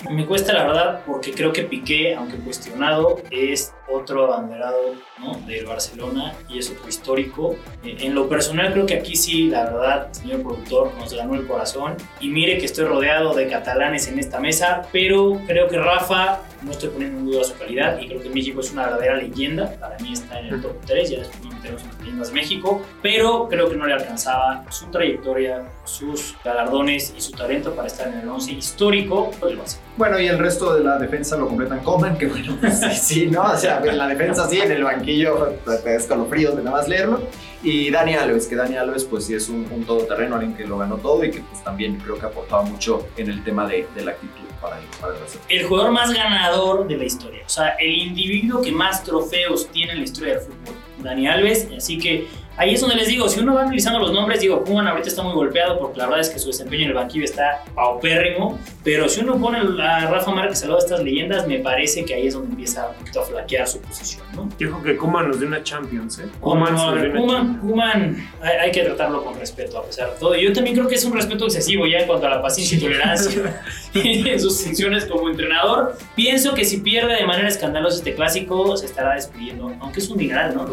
Me 0.08 0.24
cuesta 0.26 0.52
la 0.52 0.64
verdad 0.64 1.02
porque 1.06 1.32
creo 1.32 1.52
que 1.52 1.64
Piqué, 1.64 2.14
aunque 2.14 2.36
cuestionado, 2.38 3.20
es 3.30 3.74
otro 3.92 4.32
abanderado 4.32 4.78
¿no? 5.18 5.34
del 5.46 5.66
Barcelona 5.66 6.34
y 6.48 6.58
es 6.58 6.70
otro 6.70 6.88
histórico. 6.88 7.56
Eh, 7.84 7.96
En 8.00 8.14
lo 8.14 8.28
personal 8.28 8.72
creo 8.72 8.86
que 8.86 8.94
aquí 8.94 9.16
sí, 9.16 9.48
la 9.48 9.64
verdad, 9.64 10.12
señor 10.12 10.42
productor, 10.42 10.92
nos 10.98 11.12
ganó 11.14 11.34
el 11.34 11.46
corazón. 11.46 11.96
Y 12.20 12.28
mire 12.28 12.58
que 12.58 12.66
estoy 12.66 12.84
rodeado 12.84 13.34
de 13.34 13.48
catalanes 13.48 14.08
en 14.08 14.18
esta 14.18 14.40
mesa, 14.40 14.82
pero 14.92 15.40
creo 15.46 15.68
que 15.68 15.78
Rafa, 15.78 16.40
no 16.62 16.72
estoy 16.72 16.90
poniendo 16.90 17.18
en 17.20 17.26
duda 17.26 17.44
su 17.44 17.56
calidad 17.56 17.98
y 17.98 18.08
creo 18.08 18.20
que 18.22 18.28
México 18.28 18.60
es 18.60 18.72
una 18.72 18.84
verdadera 18.86 19.16
leyenda. 19.16 19.72
Para 19.80 19.96
mí 19.98 20.12
está 20.12 20.40
en 20.40 20.46
el 20.46 20.60
top 20.62 20.76
3, 20.86 21.10
ya 21.10 21.18
después 21.18 21.40
en 21.64 21.74
las 21.74 21.98
leyendas 22.00 22.28
de 22.28 22.34
México, 22.34 22.82
pero 23.02 23.48
creo 23.48 23.68
que 23.68 23.76
no 23.76 23.86
le 23.86 23.94
alcanzaba 23.94 24.64
su 24.70 24.86
trayectoria, 24.86 25.62
sus 25.84 26.34
galardones 26.44 27.12
y 27.16 27.20
su 27.20 27.32
talento 27.32 27.74
para 27.74 27.86
estar 27.86 28.08
en 28.08 28.20
el 28.20 28.28
11 28.28 28.52
histórico 28.52 29.30
del 29.46 29.56
Barcelona. 29.56 29.88
Bueno, 29.96 30.18
y 30.18 30.26
el 30.28 30.38
resto 30.38 30.74
de 30.74 30.82
la 30.84 30.98
defensa 30.98 31.36
lo 31.36 31.46
completan 31.48 31.80
Coman, 31.80 32.16
que 32.16 32.26
bueno, 32.26 32.56
pues 32.60 32.78
sí, 33.02 33.26
¿no? 33.26 33.42
O 33.42 33.56
sea, 33.56 33.79
en 33.88 33.98
la 33.98 34.08
defensa 34.08 34.48
sí, 34.48 34.60
en 34.60 34.72
el 34.72 34.84
banquillo 34.84 35.54
te 35.84 35.94
escalofríos 35.94 36.56
de 36.56 36.62
nada 36.62 36.78
más 36.78 36.88
leerlo. 36.88 37.22
Y 37.62 37.90
Dani 37.90 38.14
Alves, 38.14 38.46
que 38.46 38.56
Dani 38.56 38.76
Alves 38.76 39.04
pues 39.04 39.26
sí 39.26 39.34
es 39.34 39.48
un, 39.48 39.66
un 39.70 39.84
todoterreno, 39.84 40.36
alguien 40.36 40.54
que 40.54 40.64
lo 40.64 40.78
ganó 40.78 40.96
todo 40.96 41.24
y 41.24 41.30
que 41.30 41.40
pues 41.40 41.62
también 41.62 41.98
creo 41.98 42.18
que 42.18 42.26
aportaba 42.26 42.62
mucho 42.62 43.06
en 43.16 43.28
el 43.28 43.44
tema 43.44 43.66
de, 43.66 43.86
de 43.94 44.04
la 44.04 44.12
actitud. 44.12 44.46
para 44.60 44.78
el, 44.78 44.84
para 45.00 45.12
el. 45.14 45.20
El 45.48 45.66
jugador 45.66 45.92
más 45.92 46.12
ganador 46.12 46.86
de 46.86 46.96
la 46.96 47.04
historia. 47.04 47.42
O 47.44 47.48
sea, 47.48 47.70
el 47.78 47.92
individuo 47.92 48.62
que 48.62 48.72
más 48.72 49.02
trofeos 49.04 49.68
tiene 49.68 49.92
en 49.92 49.98
la 49.98 50.04
historia 50.04 50.34
del 50.34 50.42
fútbol. 50.42 50.74
Dani 51.02 51.28
Alves. 51.28 51.68
Así 51.76 51.98
que 51.98 52.28
ahí 52.56 52.74
es 52.74 52.80
donde 52.80 52.96
les 52.96 53.08
digo, 53.08 53.28
si 53.28 53.40
uno 53.40 53.54
va 53.54 53.62
analizando 53.62 53.98
los 53.98 54.12
nombres, 54.12 54.40
digo, 54.40 54.62
Kuman 54.64 54.86
ahorita 54.86 55.08
está 55.08 55.22
muy 55.22 55.32
golpeado 55.32 55.78
porque 55.78 55.98
la 55.98 56.06
verdad 56.06 56.20
es 56.20 56.30
que 56.30 56.38
su 56.38 56.48
desempeño 56.48 56.84
en 56.84 56.88
el 56.88 56.94
banquillo 56.94 57.24
está 57.24 57.64
paupérrimo. 57.74 58.58
Pero 58.82 59.08
si 59.08 59.20
uno 59.20 59.38
pone 59.38 59.58
a 59.58 60.10
Rafa 60.10 60.30
Márquez 60.30 60.62
al 60.62 60.70
lado 60.70 60.80
de 60.80 60.86
estas 60.86 61.04
leyendas, 61.04 61.46
me 61.46 61.58
parece 61.58 62.04
que 62.04 62.14
ahí 62.14 62.26
es 62.26 62.34
donde 62.34 62.50
empieza 62.50 62.88
un 62.88 62.96
poquito 62.96 63.20
a 63.20 63.24
flaquear 63.24 63.66
su 63.66 63.80
posición, 63.80 64.24
¿no? 64.34 64.48
Dijo 64.58 64.82
que 64.82 64.96
Kuman 64.96 65.28
nos 65.28 65.38
dio 65.38 65.48
una 65.48 65.62
Champions, 65.62 66.18
¿eh? 66.18 66.28
Kuman, 66.40 67.58
Kuman, 67.60 68.30
hay, 68.40 68.56
hay 68.56 68.70
que 68.72 68.82
tratarlo 68.82 69.22
con 69.24 69.38
respeto 69.38 69.78
a 69.78 69.84
pesar 69.84 70.12
de 70.12 70.18
todo. 70.18 70.34
Yo 70.34 70.52
también 70.52 70.76
creo 70.76 70.88
que 70.88 70.94
es 70.94 71.04
un 71.04 71.12
respeto 71.12 71.44
excesivo 71.44 71.86
ya 71.86 71.98
en 71.98 72.06
cuanto 72.06 72.26
a 72.26 72.30
la 72.30 72.42
paciencia 72.42 72.78
y 72.78 72.80
tolerancia 72.80 73.62
en 73.94 74.40
sus 74.40 74.62
funciones 74.62 75.04
como 75.06 75.28
entrenador. 75.28 75.96
Pienso 76.14 76.54
que 76.54 76.64
si 76.64 76.78
pierde 76.78 77.16
de 77.16 77.26
manera 77.26 77.48
escandalosa 77.48 77.98
este 77.98 78.14
clásico, 78.14 78.76
se 78.76 78.86
estará 78.86 79.14
despidiendo, 79.14 79.72
aunque 79.80 80.00
es 80.00 80.08
un 80.08 80.18
dineral, 80.18 80.54
¿no? 80.54 80.66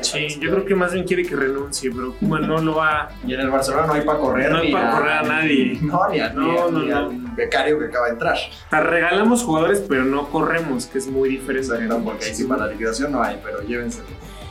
Sí, 0.00 0.38
yo 0.40 0.50
creo 0.50 0.64
que 0.64 0.74
más 0.74 0.92
bien 0.92 1.04
quiere 1.06 1.24
que 1.24 1.34
renuncie, 1.36 1.90
pero 1.90 2.12
Kuman 2.14 2.46
no 2.46 2.58
lo 2.58 2.76
va. 2.76 3.08
Y 3.26 3.34
en 3.34 3.40
el 3.40 3.50
Barcelona 3.50 3.86
no 3.86 3.92
hay 3.94 4.02
para 4.02 4.18
correr. 4.18 4.50
No 4.52 4.58
hay 4.58 4.66
ni 4.68 4.72
pa' 4.72 4.90
correr 4.90 5.12
a 5.12 5.22
nadie. 5.22 5.78
No, 5.82 6.08
ni, 6.08 6.20
a, 6.20 6.30
No, 6.30 6.70
no, 6.70 6.78
ni 6.80 6.88
no. 6.88 6.96
al 6.98 7.10
becario 7.36 7.78
que 7.78 7.86
acaba 7.86 8.06
de 8.06 8.12
entrar. 8.12 8.36
Te 8.70 8.80
regalamos 8.80 9.42
jugadores, 9.42 9.84
pero 9.88 10.04
no 10.04 10.28
corremos, 10.30 10.86
que 10.86 10.98
es 10.98 11.06
muy 11.06 11.28
diferente. 11.28 11.72
Exacto, 11.72 12.00
porque 12.04 12.26
ahí 12.26 12.34
sí 12.34 12.44
para 12.44 12.66
la 12.66 12.72
liquidación 12.72 13.12
no 13.12 13.22
hay, 13.22 13.40
pero 13.42 13.60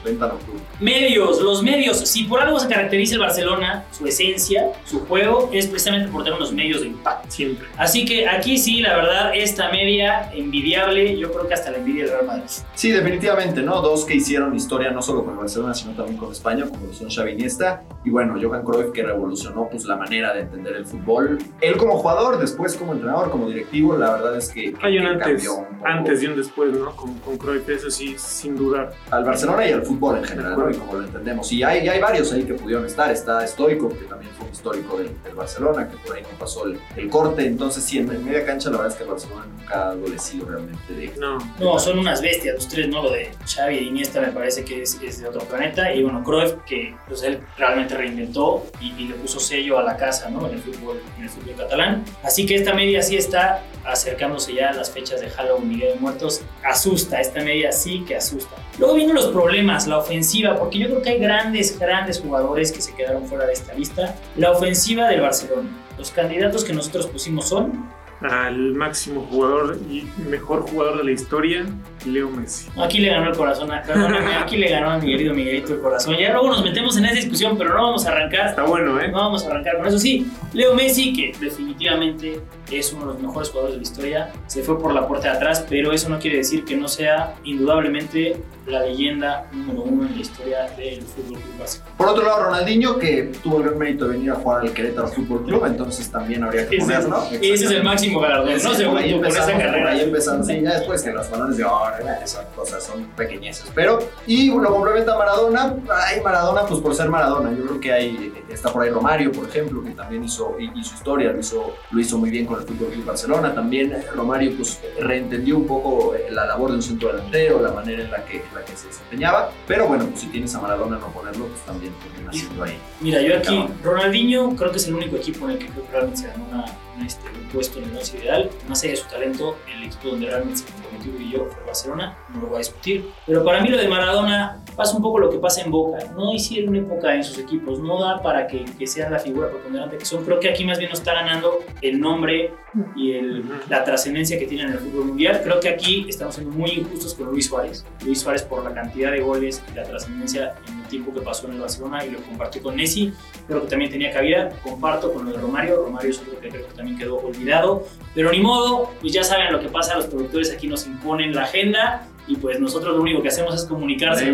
Venta 0.08 0.28
nocturna. 0.28 0.62
Medios, 0.80 1.42
los 1.42 1.62
medios. 1.64 1.98
Si 2.00 2.24
por 2.24 2.40
algo 2.42 2.60
se 2.60 2.68
caracteriza 2.68 3.16
el 3.16 3.20
Barcelona, 3.22 3.86
su 3.92 4.06
esencia, 4.08 4.72
su 4.86 5.02
juego, 5.06 5.50
es 5.52 5.68
precisamente 5.68 6.10
por 6.12 6.24
tener 6.24 6.38
unos 6.38 6.54
medios 6.54 6.82
de 6.82 6.88
impacto. 6.88 7.30
Siempre. 7.30 7.68
Así 7.78 8.06
que 8.06 8.28
aquí 8.28 8.58
sí, 8.58 8.82
la 8.82 8.96
verdad, 8.96 9.32
esta 9.36 9.70
media 9.72 10.32
envidiable, 10.34 11.18
yo 11.18 11.32
creo 11.32 11.48
que 11.48 11.54
hasta 11.54 11.72
la 11.72 11.78
envidia 11.78 12.04
del 12.06 12.14
Real 12.14 12.26
Madrid. 12.26 12.44
Sí, 12.76 12.92
definitivamente, 12.92 13.62
¿no? 13.62 13.82
Dos 13.82 14.06
que 14.06 14.16
hicieron 14.16 14.56
historia 14.56 14.92
no 14.92 15.02
solo 15.02 15.24
con 15.24 15.34
el 15.34 15.40
Barcelona, 15.40 15.74
sino 15.74 15.92
también 15.94 16.18
con 16.18 16.32
España, 16.32 16.66
como 16.70 16.88
lo 16.88 16.94
son 16.94 17.10
Xavi 17.10 17.32
Iniesta. 17.32 17.84
Y 18.06 18.10
bueno, 18.10 18.36
Johan 18.42 18.64
Cruyff 18.64 18.92
que 18.94 19.04
revolucionó 19.04 19.68
pues 19.70 19.84
la 19.86 19.98
manera 19.98 20.34
de 20.34 20.42
entender 20.42 20.76
el 20.78 20.86
fútbol. 20.86 21.38
Él 21.62 21.78
como 21.78 21.98
jugador, 21.98 22.40
después 22.40 22.76
como 22.76 22.94
entrenador, 22.94 23.30
como 23.30 23.48
directivo, 23.50 23.98
la 23.98 24.12
verdad 24.14 24.38
es 24.38 24.50
que, 24.50 24.74
que- 24.74 24.86
Hay 24.86 24.98
un 24.98 25.04
que 25.06 25.10
antes, 25.12 25.28
cambió 25.28 25.54
un 25.56 25.66
poco 25.66 25.88
antes 25.88 26.24
y 26.24 26.28
un 26.28 26.36
después, 26.38 26.72
¿no? 26.74 26.96
Con, 26.96 27.14
con 27.20 27.38
Cruyff, 27.38 27.68
eso 27.70 27.90
sí, 27.92 28.16
sin 28.18 28.56
dudar. 28.56 28.94
al 29.12 29.24
Barcelona 29.26 29.68
y 29.68 29.74
al 29.74 29.82
fútbol 29.84 29.97
en 30.18 30.24
general, 30.24 30.58
¿no? 30.58 30.70
Y 30.70 30.76
como 30.76 30.94
lo 30.94 31.06
entendemos. 31.06 31.52
Y 31.52 31.64
hay, 31.64 31.86
y 31.86 31.90
hay 31.90 32.00
varios 32.00 32.32
ahí 32.34 32.44
que 32.44 32.54
pudieron 32.54 32.86
estar. 32.86 33.12
Está 33.12 33.46
Stoico, 33.48 33.90
que 33.90 34.06
también 34.06 34.32
fue 34.34 34.46
un 34.46 34.52
histórico 34.52 34.98
del, 34.98 35.12
del 35.24 35.36
Barcelona, 35.36 35.90
que 35.90 35.98
por 35.98 36.16
ahí 36.16 36.24
no 36.24 36.38
pasó 36.38 36.66
el, 36.66 36.80
el 36.96 37.10
corte. 37.10 37.46
Entonces, 37.46 37.84
sí, 37.84 38.00
en, 38.00 38.12
en 38.12 38.24
media 38.26 38.46
cancha, 38.46 38.70
la 38.70 38.78
verdad 38.78 38.92
es 38.92 38.98
que 38.98 39.04
el 39.04 39.10
Barcelona 39.10 39.46
nunca 39.46 39.74
ha 39.76 39.90
adolecido 39.90 40.48
realmente 40.48 40.94
de, 40.94 41.14
No. 41.18 41.38
No, 41.60 41.80
son 41.80 42.00
unas 42.00 42.22
bestias 42.22 42.56
los 42.56 42.68
tres, 42.68 42.88
¿no? 42.88 43.04
Lo 43.04 43.12
de 43.12 43.32
Xavi 43.46 43.78
e 43.78 43.84
Iniesta 43.84 44.22
me 44.22 44.28
parece 44.28 44.64
que 44.64 44.84
es, 44.84 45.00
es 45.02 45.22
de 45.22 45.28
otro 45.28 45.42
planeta. 45.42 45.94
Y 45.94 46.04
bueno, 46.04 46.24
Cruyff, 46.24 46.54
que 46.66 46.96
pues, 47.08 47.24
él 47.24 47.40
realmente 47.58 47.96
reinventó 47.96 48.66
y, 48.80 48.94
y 48.98 49.08
le 49.08 49.16
puso 49.16 49.40
sello 49.40 49.80
a 49.80 49.84
la 49.84 49.98
casa, 49.98 50.30
¿no? 50.30 50.48
En 50.48 50.54
el 50.54 50.60
fútbol, 50.60 51.02
en 51.18 51.24
el 51.24 51.30
fútbol 51.30 51.56
catalán. 51.58 52.04
Así 52.24 52.46
que 52.46 52.56
esta 52.56 52.74
media 52.74 53.02
sí 53.02 53.18
está 53.18 53.64
acercándose 53.86 54.54
ya 54.54 54.70
a 54.70 54.74
las 54.74 54.92
fechas 54.92 55.22
de 55.22 55.30
Halloween 55.30 55.72
y 55.72 55.76
Día 55.78 55.94
de 55.94 55.96
Muertos. 55.96 56.42
Asusta, 56.64 57.20
esta 57.22 57.42
media 57.42 57.72
sí 57.72 58.04
que 58.08 58.16
asusta. 58.16 58.56
Luego 58.80 58.94
vienen 58.94 59.16
los 59.16 59.28
problemas, 59.28 59.88
la 59.88 59.98
ofensiva, 59.98 60.56
porque 60.56 60.78
yo 60.78 60.88
creo 60.88 61.02
que 61.02 61.10
hay 61.10 61.20
grandes, 61.20 61.80
grandes 61.80 62.20
jugadores 62.20 62.72
que 62.72 62.82
se 62.82 62.94
quedaron 62.94 63.26
fuera 63.26 63.46
de 63.46 63.54
esta 63.54 63.74
lista. 63.74 64.16
La 64.36 64.52
ofensiva 64.52 65.08
del 65.08 65.22
Barcelona. 65.22 65.70
Los 65.98 66.12
candidatos 66.12 66.64
que 66.64 66.74
nosotros 66.74 67.08
pusimos 67.08 67.50
son 67.50 67.90
Al 68.22 68.74
máximo 68.74 69.28
jugador 69.30 69.80
y 69.90 70.08
mejor 70.30 70.62
jugador 70.70 70.98
de 71.00 71.04
la 71.06 71.12
historia, 71.12 71.66
Leo 72.08 72.30
Messi. 72.30 72.70
Aquí 72.78 73.00
le 73.00 73.10
ganó 73.10 73.30
el 73.30 73.36
corazón, 73.38 73.72
a, 73.72 73.82
perdóname, 73.84 74.36
aquí 74.36 74.58
le 74.58 74.70
ganó 74.70 74.92
a 74.92 74.98
mi 74.98 75.12
querido 75.12 75.34
Miguelito 75.34 75.74
el 75.74 75.80
corazón. 75.82 76.16
Ya 76.18 76.32
luego 76.32 76.50
nos 76.50 76.64
metemos 76.64 76.98
en 76.98 77.06
esa 77.06 77.16
discusión, 77.16 77.58
pero 77.58 77.74
no 77.76 77.84
vamos 77.84 78.06
a 78.06 78.12
arrancar. 78.12 78.48
Está 78.48 78.64
bueno, 78.64 79.00
¿eh? 79.00 79.08
No 79.10 79.18
vamos 79.18 79.46
a 79.46 79.50
arrancar 79.50 79.78
con 79.78 79.88
eso. 79.88 80.00
Sí, 80.00 80.28
Leo 80.54 80.74
Messi, 80.76 81.14
que 81.14 81.34
definitivamente 81.40 82.42
es 82.72 82.92
uno 82.94 83.08
de 83.08 83.14
los 83.14 83.22
mejores 83.22 83.50
jugadores 83.50 83.76
de 83.76 83.78
la 83.82 83.84
historia, 83.84 84.30
se 84.48 84.62
fue 84.64 84.80
por 84.80 84.94
la 84.94 85.08
puerta 85.08 85.32
de 85.32 85.38
atrás, 85.38 85.66
pero 85.70 85.92
eso 85.94 86.10
no 86.10 86.20
quiere 86.20 86.38
decir 86.38 86.66
que 86.66 86.76
no 86.76 86.88
sea 86.88 87.36
indudablemente 87.44 88.38
la 88.66 88.82
leyenda 88.82 89.48
número 89.54 89.84
uno 89.84 90.06
en 90.08 90.16
la 90.16 90.22
historia 90.22 90.64
del 90.76 91.02
fútbol 91.02 91.40
Club 91.40 91.58
Barcelona. 91.60 91.92
Por 91.98 92.08
otro 92.10 92.26
lado, 92.26 92.44
Ronaldinho, 92.44 92.98
que 93.00 93.32
tuvo 93.42 93.58
el 93.60 93.64
gran 93.64 93.78
mérito 93.78 94.06
de 94.10 94.16
venir 94.18 94.32
a 94.32 94.36
jugar 94.36 94.62
al 94.62 94.74
Querétaro 94.74 95.08
Fútbol 95.08 95.46
Club, 95.46 95.66
entonces 95.66 96.12
también 96.12 96.44
habría 96.44 96.68
que 96.68 96.76
Ese, 96.76 96.86
ponerlo. 96.86 97.24
ese 97.32 97.54
es 97.66 97.72
el 97.72 97.84
máximo 97.84 98.20
galardón, 98.20 98.52
no 98.62 98.74
se 98.74 98.86
por 98.86 98.98
ahí 98.98 99.12
junto 99.14 99.28
con 99.30 99.38
esa 99.38 99.52
empezamos, 99.52 99.52
por 99.54 99.62
carrera. 99.72 99.90
ahí 99.92 100.02
empezamos, 100.02 100.48
sí, 100.48 100.62
ya 100.62 100.74
después 100.74 101.02
que 101.04 101.12
los 101.14 101.30
balones 101.32 101.56
de 101.58 101.64
oro, 101.64 101.96
eh, 102.02 102.28
son 102.28 102.46
cosas, 102.56 102.84
son 102.84 103.06
pequeñeces. 103.16 103.72
Pero, 103.74 104.00
y 104.26 104.50
lo 104.50 104.72
complementa 104.72 105.18
Maradona, 105.18 105.76
ay, 106.08 106.22
Maradona, 106.22 106.66
pues 106.66 106.80
por 106.82 106.96
ser 106.96 107.10
Maradona, 107.10 107.52
yo 107.58 107.66
creo 107.66 107.80
que 107.80 107.92
hay, 107.94 108.44
está 108.50 108.72
por 108.72 108.84
ahí 108.84 108.90
Romario, 108.90 109.32
por 109.32 109.48
ejemplo, 109.48 109.84
que 109.84 109.92
también 109.92 110.24
hizo, 110.24 110.56
hizo 110.60 110.96
historia, 110.96 111.32
lo 111.32 111.40
hizo, 111.40 111.76
lo 111.92 112.00
hizo 112.00 112.18
muy 112.18 112.30
bien 112.30 112.46
con 112.46 112.60
el 112.60 112.68
Fútbol 112.68 112.90
Club 112.90 113.06
Barcelona. 113.06 113.54
También 113.54 113.92
eh, 113.92 114.06
Romario, 114.16 114.56
pues 114.56 114.80
reentendió 115.00 115.58
un 115.58 115.68
poco 115.68 116.16
eh, 116.16 116.28
la 116.32 116.46
labor 116.46 116.72
de 116.72 116.78
un 116.78 116.84
centro 116.84 117.10
delantero, 117.10 117.62
la 117.62 117.72
manera 117.72 118.04
en 118.04 118.12
la 118.12 118.26
que, 118.26 118.38
en 118.38 118.56
la 118.56 118.64
que 118.64 118.76
se 118.76 118.88
desempeñaba. 118.88 119.52
Pero 119.68 119.88
bueno, 119.88 120.06
pues 120.08 120.22
si 120.22 120.28
tienes 120.28 120.54
a 120.56 120.62
Maradona 120.62 120.98
no 120.98 121.08
ponerlo, 121.12 121.48
pues 121.48 121.62
también 121.62 121.94
termina 122.02 122.32
siendo 122.32 122.64
ahí. 122.64 122.80
Mira, 123.02 123.22
yo 123.22 123.38
aquí. 123.38 123.68
Ronaldinho 123.84 124.56
creo 124.56 124.72
que 124.72 124.78
es 124.78 124.88
el 124.88 124.96
único 124.96 125.16
equipo 125.16 125.46
en 125.46 125.52
el 125.52 125.60
que 125.60 125.68
creo 125.68 125.86
que 125.86 125.92
realmente 125.92 126.22
se 126.22 126.28
ganó 126.28 126.46
una, 126.50 126.66
una, 126.96 127.08
este, 127.08 127.28
un 127.30 127.48
puesto 127.50 127.80
en 127.80 127.86
el 127.86 127.98
once 127.98 128.18
ideal. 128.18 128.50
Más 128.68 128.82
allá 128.84 128.92
de 128.92 128.98
su 128.98 129.08
talento, 129.08 129.58
el 129.74 129.84
equipo 129.84 130.10
donde 130.10 130.28
realmente 130.28 130.60
se 130.60 130.66
comprometió 130.66 131.20
y 131.20 131.32
yo 131.32 131.46
fue 131.46 131.64
Barcelona, 131.66 131.87
no 131.96 132.42
lo 132.42 132.48
voy 132.48 132.56
a 132.56 132.58
discutir. 132.60 133.10
Pero 133.26 133.44
para 133.44 133.62
mí 133.62 133.70
lo 133.70 133.78
de 133.78 133.88
Maradona 133.88 134.64
pasa 134.76 134.96
un 134.96 135.02
poco 135.02 135.20
lo 135.20 135.30
que 135.30 135.40
pasa 135.40 135.62
en 135.62 135.72
Boca. 135.72 136.00
No 136.16 136.34
hicieron 136.34 136.76
época 136.76 137.16
en 137.16 137.24
sus 137.24 137.38
equipos, 137.38 137.80
no 137.80 138.02
da 138.02 138.22
para 138.22 138.48
que, 138.48 138.66
sean 138.88 139.12
la 139.12 139.20
figura 139.20 139.50
preponderante 139.50 139.98
que 139.98 140.06
son. 140.06 140.24
Creo 140.24 140.40
que 140.40 140.50
aquí 140.50 140.64
más 140.66 140.78
bien 140.78 140.90
nos 140.90 141.00
está 141.00 141.14
ganando 141.14 141.60
el 141.82 142.00
nombre 142.00 142.54
y 142.96 143.14
el, 143.14 143.44
la 143.70 143.84
trascendencia 143.84 144.38
que 144.38 144.46
tiene 144.46 144.66
en 144.66 144.72
el 144.74 144.80
fútbol 144.80 145.06
mundial. 145.06 145.42
Creo 145.44 145.60
que 145.60 145.70
aquí 145.70 146.06
estamos 146.08 146.36
siendo 146.36 146.56
muy 146.56 146.72
injustos 146.72 147.14
con 147.14 147.28
Luis 147.28 147.48
Suárez. 147.48 147.86
Luis 148.04 148.22
Suárez 148.22 148.44
por 148.44 148.64
la 148.64 148.74
cantidad 148.74 149.12
de 149.12 149.22
goles 149.22 149.64
y 149.72 149.76
la 149.76 149.84
trascendencia 149.84 150.56
en 150.68 150.80
el 150.80 150.88
tiempo 150.88 151.14
que 151.14 151.22
pasó 151.22 151.48
en 151.48 151.54
el 151.54 151.62
Barcelona 151.62 152.06
y 152.06 152.12
lo 152.12 152.20
compartió 152.22 152.62
con 152.62 152.76
Messi. 152.76 153.14
Creo 153.48 153.62
que 153.64 153.68
también 153.68 153.92
tenía 153.92 154.12
cabida. 154.12 154.50
Comparto 154.64 155.14
con 155.14 155.26
lo 155.26 155.32
de 155.32 155.38
Romario. 155.38 155.84
Romario 155.84 156.12
es 156.12 156.20
otro 156.20 156.40
que 156.40 156.50
creo 156.50 156.68
que 156.68 156.74
también 156.74 156.98
quedó 156.98 157.18
olvidado. 157.18 157.88
Pero 158.14 158.32
ni 158.32 158.40
modo, 158.40 158.92
pues 159.02 159.14
ya 159.14 159.24
saben 159.24 159.52
lo 159.52 159.60
que 159.60 159.70
pasa. 159.70 159.96
Los 159.96 160.06
productores 160.08 160.52
aquí 160.52 160.68
nos 160.68 160.86
imponen 160.86 161.34
la 161.34 161.44
agenda 161.44 162.08
y 162.28 162.36
pues 162.36 162.60
nosotros 162.60 162.96
lo 162.96 163.02
único 163.02 163.22
que 163.22 163.30
hacemos 163.30 163.56
es 163.56 163.66
comunicarse. 163.66 164.34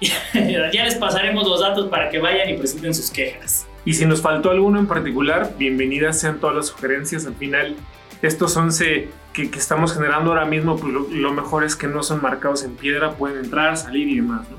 Ya, 0.00 0.70
ya 0.72 0.84
les 0.84 0.96
pasaremos 0.96 1.46
los 1.46 1.60
datos 1.60 1.88
para 1.88 2.08
que 2.10 2.18
vayan 2.18 2.48
y 2.50 2.54
presenten 2.54 2.94
sus 2.94 3.10
quejas. 3.10 3.66
Y 3.84 3.94
si 3.94 4.06
nos 4.06 4.22
faltó 4.22 4.50
alguno 4.50 4.78
en 4.78 4.86
particular, 4.86 5.54
bienvenidas 5.58 6.18
sean 6.18 6.40
todas 6.40 6.56
las 6.56 6.66
sugerencias. 6.66 7.26
Al 7.26 7.34
final, 7.34 7.76
estos 8.22 8.56
11 8.56 9.10
que, 9.34 9.50
estamos 9.54 9.92
generando 9.92 10.30
ahora 10.30 10.46
mismo, 10.46 10.76
pues 10.76 10.92
lo, 10.92 11.06
lo 11.10 11.32
mejor 11.32 11.64
es 11.64 11.76
que 11.76 11.86
no 11.86 12.02
son 12.02 12.22
marcados 12.22 12.62
en 12.62 12.76
piedra, 12.76 13.12
pueden 13.12 13.44
entrar, 13.44 13.76
salir 13.76 14.08
y 14.08 14.16
demás. 14.16 14.46
¿no? 14.50 14.56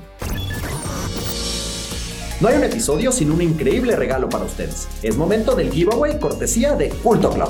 No 2.40 2.48
hay 2.48 2.56
un 2.56 2.64
episodio 2.64 3.10
sin 3.10 3.32
un 3.32 3.40
increíble 3.40 3.96
regalo 3.96 4.28
para 4.28 4.44
ustedes. 4.44 4.86
Es 5.02 5.16
momento 5.16 5.56
del 5.56 5.72
giveaway 5.72 6.20
cortesía 6.20 6.76
de 6.76 6.90
Culto 6.90 7.30
Club. 7.30 7.48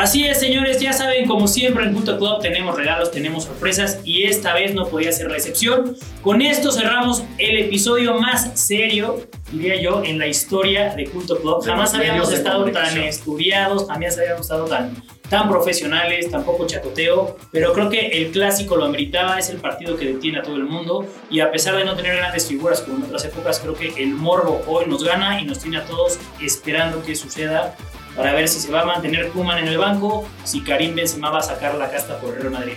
Así 0.00 0.26
es, 0.26 0.40
señores, 0.40 0.80
ya 0.80 0.94
saben, 0.94 1.28
como 1.28 1.46
siempre 1.46 1.84
en 1.84 1.92
Culto 1.92 2.16
Club 2.16 2.40
tenemos 2.40 2.74
regalos, 2.74 3.10
tenemos 3.10 3.44
sorpresas 3.44 3.98
y 4.02 4.22
esta 4.22 4.54
vez 4.54 4.74
no 4.74 4.86
podía 4.88 5.12
ser 5.12 5.30
la 5.30 5.36
excepción. 5.36 5.94
Con 6.22 6.40
esto 6.40 6.72
cerramos 6.72 7.22
el 7.36 7.58
episodio 7.58 8.14
más 8.14 8.58
serio, 8.58 9.26
diría 9.52 9.78
yo, 9.78 10.02
en 10.02 10.18
la 10.18 10.26
historia 10.26 10.94
de 10.96 11.04
Culto 11.04 11.38
Club. 11.38 11.62
De 11.62 11.70
Jamás 11.70 11.92
habíamos 11.92 12.32
estado 12.32 12.64
tan 12.70 12.96
estudiados, 12.96 13.86
jamás 13.88 14.16
habíamos 14.16 14.40
estado 14.40 14.64
tan, 14.64 14.96
tan 15.28 15.50
profesionales, 15.50 16.30
tampoco 16.30 16.66
chacoteo, 16.66 17.36
pero 17.52 17.74
creo 17.74 17.90
que 17.90 18.06
el 18.06 18.30
clásico 18.30 18.76
lo 18.76 18.86
ameritaba, 18.86 19.38
es 19.38 19.50
el 19.50 19.58
partido 19.58 19.98
que 19.98 20.06
detiene 20.14 20.38
a 20.38 20.42
todo 20.42 20.56
el 20.56 20.64
mundo 20.64 21.04
y 21.28 21.40
a 21.40 21.52
pesar 21.52 21.76
de 21.76 21.84
no 21.84 21.94
tener 21.94 22.16
grandes 22.16 22.46
figuras 22.46 22.80
como 22.80 22.96
en 22.96 23.02
otras 23.02 23.26
épocas, 23.26 23.60
creo 23.60 23.74
que 23.74 24.02
el 24.02 24.14
morbo 24.14 24.62
hoy 24.66 24.86
nos 24.86 25.04
gana 25.04 25.42
y 25.42 25.44
nos 25.44 25.58
tiene 25.58 25.76
a 25.76 25.84
todos 25.84 26.18
esperando 26.40 27.02
que 27.02 27.14
suceda 27.14 27.76
para 28.16 28.32
ver 28.32 28.48
si 28.48 28.60
se 28.60 28.70
va 28.70 28.82
a 28.82 28.84
mantener 28.84 29.28
Kuman 29.28 29.58
en 29.58 29.68
el 29.68 29.78
banco, 29.78 30.26
si 30.44 30.60
Karim 30.62 30.94
Benzema 30.94 31.30
va 31.30 31.38
a 31.38 31.42
sacar 31.42 31.74
la 31.74 31.90
casta 31.90 32.18
por 32.18 32.34
el 32.34 32.40
Real 32.40 32.52
Madrid. 32.52 32.74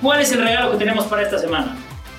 ¿Cuál 0.00 0.20
es 0.20 0.32
el 0.32 0.42
regalo 0.42 0.72
que 0.72 0.78
tenemos 0.78 1.06
para 1.06 1.22
esta 1.22 1.38
semana? 1.38 1.76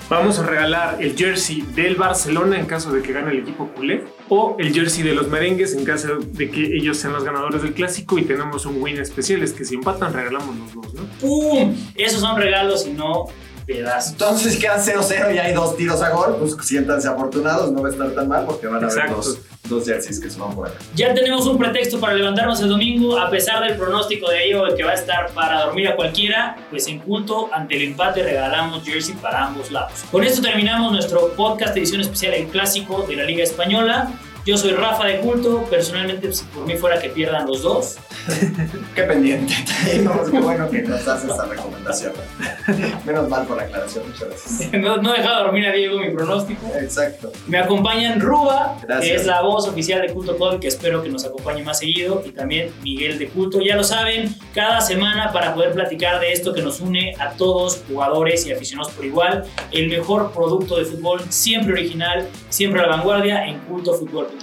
Vamos 0.08 0.38
a 0.38 0.46
regalar 0.46 0.96
el 1.02 1.14
jersey 1.14 1.60
del 1.74 1.96
Barcelona 1.96 2.58
en 2.58 2.64
caso 2.64 2.90
de 2.90 3.02
que 3.02 3.12
gane 3.12 3.30
el 3.30 3.40
equipo 3.40 3.68
culé 3.68 4.04
o 4.30 4.56
el 4.58 4.72
jersey 4.72 5.02
de 5.02 5.12
los 5.14 5.28
merengues 5.28 5.74
en 5.74 5.84
caso 5.84 6.16
de 6.18 6.50
que 6.50 6.76
ellos 6.76 6.96
sean 6.96 7.12
los 7.12 7.24
ganadores 7.24 7.60
del 7.60 7.74
clásico 7.74 8.18
y 8.18 8.22
tenemos 8.22 8.64
un 8.64 8.82
win 8.82 8.98
especial, 8.98 9.42
es 9.42 9.52
que 9.52 9.66
si 9.66 9.74
empatan 9.74 10.14
regalamos 10.14 10.56
los 10.56 10.74
dos, 10.74 10.94
¿no? 10.94 11.02
¡Pum! 11.20 11.76
Esos 11.94 12.20
son 12.20 12.38
regalos 12.38 12.86
y 12.86 12.92
no 12.92 13.26
pedazos. 13.68 14.12
Entonces 14.12 14.56
quedan 14.56 14.80
0-0 14.80 15.34
y 15.34 15.38
hay 15.38 15.52
dos 15.52 15.76
tiros 15.76 16.02
a 16.02 16.08
gol, 16.10 16.36
pues 16.40 16.56
siéntanse 16.66 17.06
afortunados, 17.06 17.70
no 17.70 17.82
va 17.82 17.88
a 17.88 17.92
estar 17.92 18.10
tan 18.10 18.26
mal 18.26 18.44
porque 18.46 18.66
van 18.66 18.82
a 18.82 18.86
haber 18.86 18.98
Exacto. 18.98 19.16
dos, 19.16 19.38
dos 19.68 19.84
jerseys 19.84 20.18
que 20.18 20.30
suman 20.30 20.54
por 20.56 20.68
acá. 20.68 20.78
Ya 20.94 21.12
tenemos 21.14 21.46
un 21.46 21.58
pretexto 21.58 22.00
para 22.00 22.14
levantarnos 22.14 22.60
el 22.62 22.70
domingo, 22.70 23.18
a 23.18 23.28
pesar 23.30 23.62
del 23.62 23.76
pronóstico 23.76 24.30
de 24.30 24.46
ello 24.46 24.74
que 24.74 24.82
va 24.82 24.92
a 24.92 24.94
estar 24.94 25.30
para 25.32 25.64
dormir 25.66 25.86
a 25.88 25.96
cualquiera, 25.96 26.56
pues 26.70 26.88
en 26.88 26.98
culto, 27.00 27.50
ante 27.52 27.76
el 27.76 27.82
empate 27.82 28.22
regalamos 28.22 28.82
jersey 28.84 29.14
para 29.16 29.44
ambos 29.44 29.70
lados. 29.70 29.92
Con 30.10 30.24
esto 30.24 30.40
terminamos 30.40 30.90
nuestro 30.90 31.28
podcast 31.34 31.76
edición 31.76 32.00
especial 32.00 32.34
El 32.34 32.46
Clásico 32.46 33.04
de 33.06 33.16
la 33.16 33.24
Liga 33.24 33.44
Española. 33.44 34.10
Yo 34.48 34.56
soy 34.56 34.70
Rafa 34.70 35.04
de 35.04 35.18
Culto, 35.18 35.66
personalmente 35.68 36.32
si 36.32 36.42
por 36.46 36.64
mí 36.64 36.74
fuera 36.74 36.98
que 36.98 37.10
pierdan 37.10 37.46
los 37.46 37.60
dos. 37.60 37.98
Qué 38.94 39.02
pendiente. 39.02 39.52
No, 40.02 40.22
qué 40.30 40.38
bueno 40.38 40.68
que 40.70 40.82
nos 40.82 41.06
haces 41.08 41.30
esa 41.30 41.46
recomendación. 41.46 42.12
Menos 43.06 43.28
mal 43.28 43.46
por 43.46 43.56
la 43.56 43.64
aclaración, 43.64 44.04
muchas 44.06 44.28
gracias. 44.28 44.72
No, 44.72 44.96
no 44.98 45.14
he 45.14 45.18
dejado 45.18 45.44
dormir 45.44 45.66
a 45.66 45.72
Diego 45.72 45.98
mi 45.98 46.10
pronóstico. 46.10 46.66
Exacto. 46.78 47.32
Me 47.46 47.58
acompañan 47.58 48.20
Ruba, 48.20 48.78
Gracias. 48.82 49.10
que 49.10 49.16
es 49.16 49.26
la 49.26 49.42
voz 49.42 49.66
oficial 49.66 50.02
de 50.02 50.12
Culto 50.12 50.36
Club, 50.36 50.60
que 50.60 50.68
espero 50.68 51.02
que 51.02 51.08
nos 51.08 51.24
acompañe 51.24 51.62
más 51.62 51.78
seguido, 51.78 52.22
y 52.24 52.30
también 52.30 52.70
Miguel 52.82 53.18
de 53.18 53.28
Culto. 53.28 53.60
Ya 53.60 53.76
lo 53.76 53.84
saben, 53.84 54.34
cada 54.54 54.80
semana 54.80 55.32
para 55.32 55.54
poder 55.54 55.72
platicar 55.72 56.20
de 56.20 56.32
esto 56.32 56.52
que 56.52 56.62
nos 56.62 56.80
une 56.80 57.14
a 57.18 57.30
todos, 57.32 57.82
jugadores 57.88 58.46
y 58.46 58.52
aficionados 58.52 58.92
por 58.92 59.04
igual, 59.04 59.44
el 59.72 59.88
mejor 59.88 60.32
producto 60.32 60.76
de 60.76 60.84
fútbol, 60.84 61.20
siempre 61.28 61.72
original, 61.72 62.28
siempre 62.50 62.80
a 62.80 62.86
la 62.86 62.96
vanguardia 62.96 63.46
en 63.46 63.58
cultofutbol.com. 63.60 64.37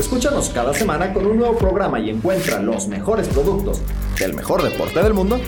Escúchanos 0.00 0.48
cada 0.48 0.72
semana 0.72 1.12
con 1.12 1.26
un 1.26 1.36
nuevo 1.36 1.58
programa 1.58 2.00
y 2.00 2.08
encuentra 2.08 2.58
los 2.58 2.88
mejores 2.88 3.28
productos 3.28 3.82
del 4.18 4.32
mejor 4.32 4.62
deporte 4.62 5.02
del 5.02 5.12
mundo 5.12 5.38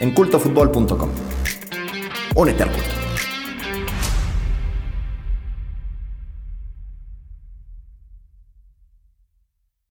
en 0.00 0.12
cultofutbol.com. 0.12 1.08
Únete 2.34 2.64
al 2.64 2.72
culto. 2.72 3.05